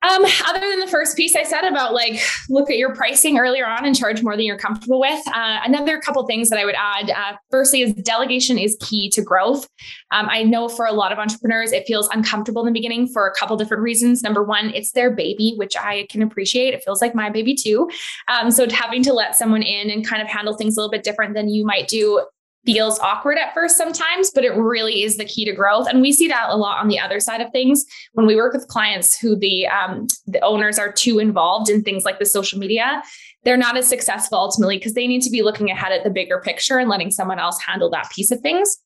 Um, 0.02 0.24
other 0.46 0.60
than 0.60 0.80
the 0.80 0.88
first 0.88 1.16
piece 1.16 1.36
I 1.36 1.44
said 1.44 1.64
about 1.64 1.94
like 1.94 2.20
look 2.48 2.70
at 2.70 2.76
your 2.76 2.94
pricing 2.94 3.38
earlier 3.38 3.66
on 3.66 3.84
and 3.84 3.96
charge 3.96 4.22
more 4.22 4.36
than 4.36 4.44
you're 4.44 4.58
comfortable 4.58 5.00
with. 5.00 5.20
Uh, 5.28 5.60
another 5.64 6.00
couple 6.00 6.26
things 6.26 6.50
that 6.50 6.58
I 6.58 6.64
would 6.64 6.74
add. 6.76 7.10
Uh, 7.10 7.36
firstly, 7.50 7.82
is 7.82 7.92
delegation 7.94 8.58
is 8.58 8.76
key 8.80 9.10
to 9.10 9.22
growth. 9.22 9.68
Um, 10.10 10.28
I 10.28 10.42
know 10.42 10.68
for 10.68 10.86
a 10.86 10.92
lot 10.92 11.12
of 11.12 11.18
entrepreneurs, 11.18 11.72
it 11.72 11.84
feels 11.86 12.08
uncomfortable 12.08 12.62
in 12.62 12.66
the 12.66 12.78
beginning 12.78 13.08
for 13.08 13.28
a 13.28 13.34
couple 13.34 13.56
different 13.56 13.82
reasons. 13.82 14.22
Number 14.22 14.42
one, 14.42 14.70
it's 14.74 14.92
their 14.92 15.10
baby, 15.10 15.54
which 15.56 15.76
I 15.76 16.06
can 16.10 16.22
appreciate. 16.22 16.74
It 16.74 16.82
feels 16.84 17.00
like 17.00 17.14
my 17.14 17.30
baby 17.30 17.54
too. 17.54 17.88
Um, 18.28 18.50
so 18.50 18.68
having 18.68 19.02
to 19.04 19.12
let 19.12 19.36
someone 19.36 19.62
in 19.62 19.90
and 19.90 20.06
kind 20.06 20.22
of 20.22 20.28
handle 20.28 20.54
things 20.54 20.76
a 20.76 20.80
little 20.80 20.90
bit 20.90 21.04
different 21.04 21.34
than 21.34 21.48
you 21.48 21.64
might 21.64 21.88
do 21.88 22.24
feels 22.64 22.98
awkward 23.00 23.38
at 23.38 23.52
first 23.54 23.76
sometimes, 23.76 24.30
but 24.30 24.44
it 24.44 24.54
really 24.54 25.02
is 25.02 25.16
the 25.16 25.24
key 25.24 25.44
to 25.44 25.52
growth. 25.52 25.88
And 25.88 26.00
we 26.00 26.12
see 26.12 26.28
that 26.28 26.48
a 26.48 26.56
lot 26.56 26.80
on 26.80 26.88
the 26.88 26.98
other 26.98 27.18
side 27.20 27.40
of 27.40 27.50
things 27.50 27.84
when 28.12 28.26
we 28.26 28.36
work 28.36 28.52
with 28.52 28.68
clients 28.68 29.18
who 29.18 29.36
the 29.36 29.66
um, 29.66 30.06
the 30.26 30.40
owners 30.40 30.78
are 30.78 30.92
too 30.92 31.18
involved 31.18 31.68
in 31.70 31.82
things 31.82 32.04
like 32.04 32.18
the 32.18 32.26
social 32.26 32.58
media. 32.58 33.02
They're 33.44 33.56
not 33.56 33.76
as 33.76 33.88
successful 33.88 34.38
ultimately 34.38 34.78
because 34.78 34.94
they 34.94 35.08
need 35.08 35.22
to 35.22 35.30
be 35.30 35.42
looking 35.42 35.70
ahead 35.70 35.92
at 35.92 36.04
the 36.04 36.10
bigger 36.10 36.40
picture 36.40 36.78
and 36.78 36.88
letting 36.88 37.10
someone 37.10 37.40
else 37.40 37.60
handle 37.60 37.90
that 37.90 38.10
piece 38.10 38.30
of 38.30 38.40
things. 38.40 38.78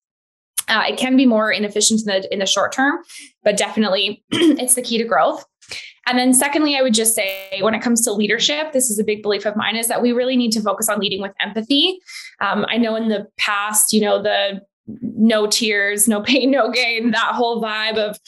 Uh, 0.68 0.84
it 0.88 0.98
can 0.98 1.16
be 1.16 1.26
more 1.26 1.52
inefficient 1.52 2.00
in 2.00 2.06
the 2.06 2.32
in 2.32 2.38
the 2.38 2.46
short 2.46 2.72
term, 2.72 2.98
but 3.44 3.56
definitely 3.56 4.24
it's 4.30 4.74
the 4.74 4.82
key 4.82 4.98
to 4.98 5.04
growth. 5.04 5.44
And 6.06 6.18
then 6.18 6.32
secondly, 6.32 6.76
I 6.76 6.82
would 6.82 6.94
just 6.94 7.14
say 7.14 7.58
when 7.60 7.74
it 7.74 7.82
comes 7.82 8.02
to 8.02 8.12
leadership, 8.12 8.72
this 8.72 8.90
is 8.90 8.98
a 8.98 9.04
big 9.04 9.22
belief 9.22 9.44
of 9.44 9.56
mine 9.56 9.76
is 9.76 9.88
that 9.88 10.00
we 10.00 10.12
really 10.12 10.36
need 10.36 10.52
to 10.52 10.60
focus 10.60 10.88
on 10.88 11.00
leading 11.00 11.20
with 11.20 11.32
empathy. 11.40 11.98
Um, 12.40 12.64
I 12.68 12.78
know 12.78 12.94
in 12.94 13.08
the 13.08 13.26
past, 13.36 13.92
you 13.92 14.00
know, 14.00 14.22
the 14.22 14.60
no 14.86 15.46
tears, 15.48 16.06
no 16.06 16.22
pain, 16.22 16.50
no 16.50 16.70
gain, 16.70 17.10
that 17.10 17.34
whole 17.34 17.60
vibe 17.60 17.96
of 17.96 18.18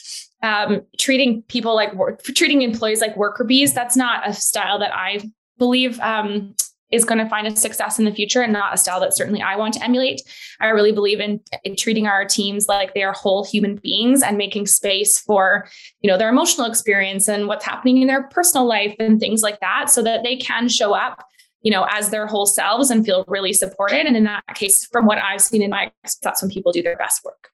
um, 0.42 0.82
treating 0.98 1.42
people 1.42 1.74
like 1.74 1.92
treating 2.34 2.62
employees 2.62 3.00
like 3.00 3.16
worker 3.16 3.44
bees. 3.44 3.74
That's 3.74 3.96
not 3.96 4.28
a 4.28 4.32
style 4.32 4.78
that 4.80 4.94
I 4.94 5.20
believe 5.58 5.98
um, 6.00 6.54
is 6.90 7.04
going 7.04 7.18
to 7.18 7.28
find 7.28 7.46
a 7.46 7.54
success 7.54 7.98
in 7.98 8.04
the 8.04 8.12
future 8.12 8.40
and 8.40 8.52
not 8.52 8.72
a 8.72 8.76
style 8.76 9.00
that 9.00 9.14
certainly 9.14 9.42
I 9.42 9.56
want 9.56 9.74
to 9.74 9.84
emulate. 9.84 10.22
I 10.60 10.68
really 10.68 10.92
believe 10.92 11.20
in, 11.20 11.40
in, 11.64 11.76
treating 11.76 12.06
our 12.06 12.24
teams 12.24 12.66
like 12.66 12.94
they 12.94 13.02
are 13.02 13.12
whole 13.12 13.44
human 13.44 13.76
beings 13.76 14.22
and 14.22 14.38
making 14.38 14.66
space 14.66 15.18
for, 15.18 15.68
you 16.00 16.10
know, 16.10 16.16
their 16.16 16.30
emotional 16.30 16.66
experience 16.66 17.28
and 17.28 17.46
what's 17.46 17.64
happening 17.64 17.98
in 17.98 18.08
their 18.08 18.24
personal 18.28 18.66
life 18.66 18.94
and 18.98 19.20
things 19.20 19.42
like 19.42 19.60
that 19.60 19.90
so 19.90 20.02
that 20.02 20.22
they 20.22 20.36
can 20.36 20.68
show 20.68 20.94
up, 20.94 21.24
you 21.62 21.70
know, 21.70 21.86
as 21.90 22.10
their 22.10 22.26
whole 22.26 22.46
selves 22.46 22.90
and 22.90 23.04
feel 23.04 23.24
really 23.28 23.52
supported. 23.52 24.06
And 24.06 24.16
in 24.16 24.24
that 24.24 24.42
case, 24.54 24.86
from 24.90 25.04
what 25.04 25.18
I've 25.18 25.42
seen 25.42 25.62
in 25.62 25.70
my 25.70 25.92
that's 26.22 26.42
when 26.42 26.50
people 26.50 26.72
do 26.72 26.82
their 26.82 26.96
best 26.96 27.24
work. 27.24 27.50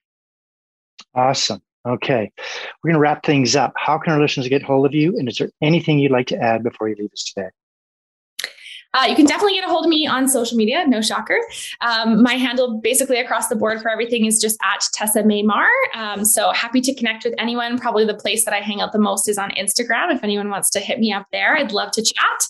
Awesome. 1.14 1.60
Okay. 1.86 2.32
We're 2.82 2.88
going 2.88 2.94
to 2.94 3.00
wrap 3.00 3.26
things 3.26 3.54
up. 3.56 3.74
How 3.76 3.98
can 3.98 4.12
our 4.12 4.20
listeners 4.20 4.48
get 4.48 4.62
hold 4.62 4.86
of 4.86 4.94
you? 4.94 5.18
And 5.18 5.28
is 5.28 5.36
there 5.36 5.50
anything 5.60 5.98
you'd 5.98 6.12
like 6.12 6.26
to 6.28 6.38
add 6.38 6.62
before 6.62 6.88
you 6.88 6.96
leave 6.98 7.12
us 7.12 7.24
today? 7.24 7.50
Uh, 8.94 9.06
you 9.06 9.14
can 9.14 9.26
definitely 9.26 9.54
get 9.54 9.64
a 9.64 9.68
hold 9.68 9.84
of 9.84 9.88
me 9.88 10.06
on 10.06 10.28
social 10.28 10.56
media, 10.56 10.86
no 10.86 11.02
shocker. 11.02 11.38
Um, 11.80 12.22
my 12.22 12.34
handle 12.34 12.78
basically 12.78 13.18
across 13.18 13.48
the 13.48 13.56
board 13.56 13.82
for 13.82 13.90
everything 13.90 14.24
is 14.24 14.40
just 14.40 14.58
at 14.64 14.84
Tessa 14.92 15.22
Maymar. 15.22 15.68
Um, 15.94 16.24
so 16.24 16.52
happy 16.52 16.80
to 16.80 16.94
connect 16.94 17.24
with 17.24 17.34
anyone. 17.38 17.78
Probably 17.78 18.04
the 18.04 18.14
place 18.14 18.44
that 18.44 18.54
I 18.54 18.60
hang 18.60 18.80
out 18.80 18.92
the 18.92 18.98
most 18.98 19.28
is 19.28 19.36
on 19.36 19.50
Instagram. 19.50 20.14
If 20.14 20.22
anyone 20.22 20.48
wants 20.48 20.70
to 20.70 20.80
hit 20.80 21.00
me 21.00 21.12
up 21.12 21.26
there, 21.32 21.56
I'd 21.56 21.72
love 21.72 21.90
to 21.92 22.02
chat. 22.02 22.48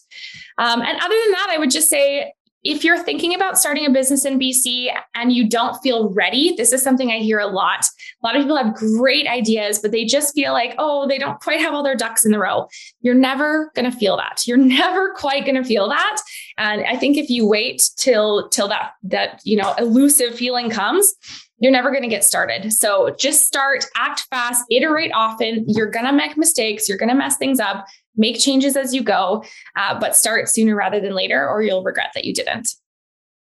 Um, 0.59 0.83
and 0.83 0.99
other 0.99 1.17
than 1.25 1.33
that, 1.33 1.49
I 1.51 1.59
would 1.59 1.71
just 1.71 1.89
say 1.89 2.33
if 2.65 2.83
you're 2.83 2.99
thinking 2.99 3.35
about 3.35 3.59
starting 3.59 3.85
a 3.85 3.91
business 3.91 4.25
in 4.25 4.39
BC 4.39 4.89
and 5.15 5.33
you 5.33 5.47
don't 5.47 5.77
feel 5.83 6.09
ready, 6.15 6.55
this 6.57 6.73
is 6.73 6.83
something 6.83 7.11
I 7.11 7.19
hear 7.19 7.39
a 7.39 7.47
lot. 7.47 7.85
A 8.23 8.27
lot 8.27 8.37
of 8.37 8.43
people 8.43 8.57
have 8.57 8.75
great 8.75 9.29
ideas, 9.29 9.79
but 9.79 9.93
they 9.93 10.07
just 10.07 10.35
feel 10.35 10.55
like, 10.55 10.75
oh, 10.79 11.07
they 11.07 11.19
don't 11.19 11.39
quite 11.41 11.61
have 11.61 11.75
all 11.75 11.83
their 11.83 11.95
ducks 11.95 12.25
in 12.25 12.33
the 12.33 12.39
row. 12.39 12.67
You're 13.03 13.15
never 13.15 13.71
going 13.75 13.91
to 13.91 13.97
feel 13.97 14.17
that. 14.17 14.47
You're 14.47 14.57
never 14.57 15.13
quite 15.13 15.45
going 15.45 15.63
to 15.63 15.65
feel 15.65 15.89
that. 15.91 16.21
And 16.57 16.87
I 16.87 16.97
think 16.97 17.19
if 17.19 17.29
you 17.29 17.47
wait 17.47 17.91
till 17.97 18.49
till 18.49 18.69
that 18.69 18.93
that, 19.03 19.41
you 19.45 19.57
know, 19.57 19.75
elusive 19.79 20.35
feeling 20.35 20.71
comes, 20.71 21.15
you're 21.59 21.73
never 21.73 21.91
going 21.91 22.03
to 22.03 22.09
get 22.09 22.25
started. 22.25 22.73
So 22.73 23.15
just 23.19 23.45
start, 23.45 23.85
act 23.97 24.27
fast, 24.31 24.65
iterate 24.71 25.13
often. 25.15 25.65
You're 25.69 25.91
going 25.91 26.07
to 26.07 26.13
make 26.13 26.37
mistakes, 26.37 26.89
you're 26.89 26.99
going 26.99 27.11
to 27.11 27.15
mess 27.15 27.37
things 27.37 27.61
up 27.61 27.87
make 28.17 28.39
changes 28.39 28.77
as 28.77 28.95
you 28.95 29.03
go, 29.03 29.45
uh, 29.77 29.99
but 29.99 30.17
start 30.17 30.49
sooner 30.49 30.75
rather 30.75 31.01
than 31.01 31.15
later, 31.15 31.49
or 31.49 31.63
you'll 31.63 31.83
regret 31.83 32.11
that 32.15 32.25
you 32.25 32.33
didn't. 32.33 32.75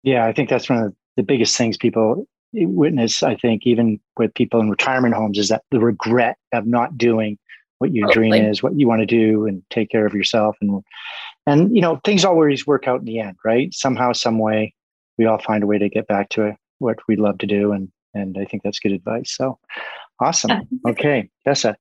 Yeah, 0.04 0.26
I 0.26 0.34
think 0.34 0.50
that's 0.50 0.70
one 0.70 0.84
of 0.84 0.96
the 1.18 1.24
biggest 1.24 1.58
things 1.58 1.78
people 1.78 2.28
witness. 2.54 3.24
I 3.24 3.36
think 3.36 3.66
even 3.66 4.00
with 4.18 4.34
people 4.34 4.60
in 4.60 4.70
retirement 4.70 5.14
homes 5.14 5.38
is 5.38 5.50
that 5.50 5.64
the 5.72 5.80
regret 5.80 6.38
of 6.54 6.66
not 6.66 6.98
doing 6.98 7.38
what 7.80 7.94
your 7.94 8.08
totally. 8.08 8.30
dream 8.30 8.46
is, 8.46 8.64
what 8.64 8.80
you 8.80 8.88
want 8.88 9.02
to 9.02 9.06
do, 9.06 9.46
and 9.46 9.62
take 9.70 9.90
care 9.90 10.06
of 10.06 10.14
yourself, 10.14 10.56
and 10.62 10.82
and 11.46 11.76
you 11.76 11.82
know 11.82 12.00
things 12.06 12.24
always 12.24 12.66
work 12.66 12.88
out 12.88 13.00
in 13.00 13.06
the 13.06 13.20
end, 13.20 13.36
right? 13.44 13.74
Somehow, 13.74 14.14
some 14.14 14.40
way, 14.40 14.74
we 15.18 15.26
all 15.26 15.40
find 15.40 15.64
a 15.64 15.68
way 15.68 15.78
to 15.78 15.90
get 15.90 16.08
back 16.08 16.30
to 16.30 16.56
what 16.80 16.98
we 17.08 17.18
love 17.18 17.38
to 17.40 17.48
do, 17.48 17.74
and 17.74 17.92
and 18.14 18.38
I 18.40 18.46
think 18.46 18.64
that's 18.64 18.80
good 18.80 18.94
advice. 18.94 19.36
So, 19.36 19.60
Awesome. 20.20 20.52
Okay, 20.88 21.30
Tessa. 21.46 21.76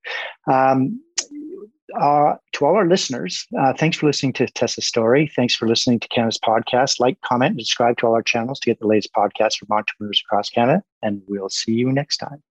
Um, 0.51 1.01
uh, 2.01 2.37
to 2.53 2.65
all 2.65 2.77
our 2.77 2.87
listeners, 2.87 3.47
uh, 3.59 3.73
thanks 3.73 3.97
for 3.97 4.07
listening 4.07 4.33
to 4.35 4.47
Tessa's 4.47 4.87
story. 4.87 5.31
Thanks 5.35 5.55
for 5.55 5.69
listening 5.69 6.01
to 6.01 6.09
Canada's 6.09 6.39
podcast. 6.39 7.01
Like, 7.01 7.21
comment, 7.23 7.53
and 7.53 7.61
subscribe 7.61 7.99
to 7.99 8.07
all 8.07 8.15
our 8.15 8.23
channels 8.23 8.61
to 8.61 8.71
get 8.71 8.81
the 8.81 8.87
latest 8.87 9.13
podcasts 9.13 9.57
from 9.59 9.69
entrepreneurs 9.71 10.23
across 10.25 10.51
Canada. 10.51 10.83
And 11.03 11.23
we'll 11.27 11.49
see 11.49 11.73
you 11.73 11.93
next 11.93 12.19
time. 12.19 12.43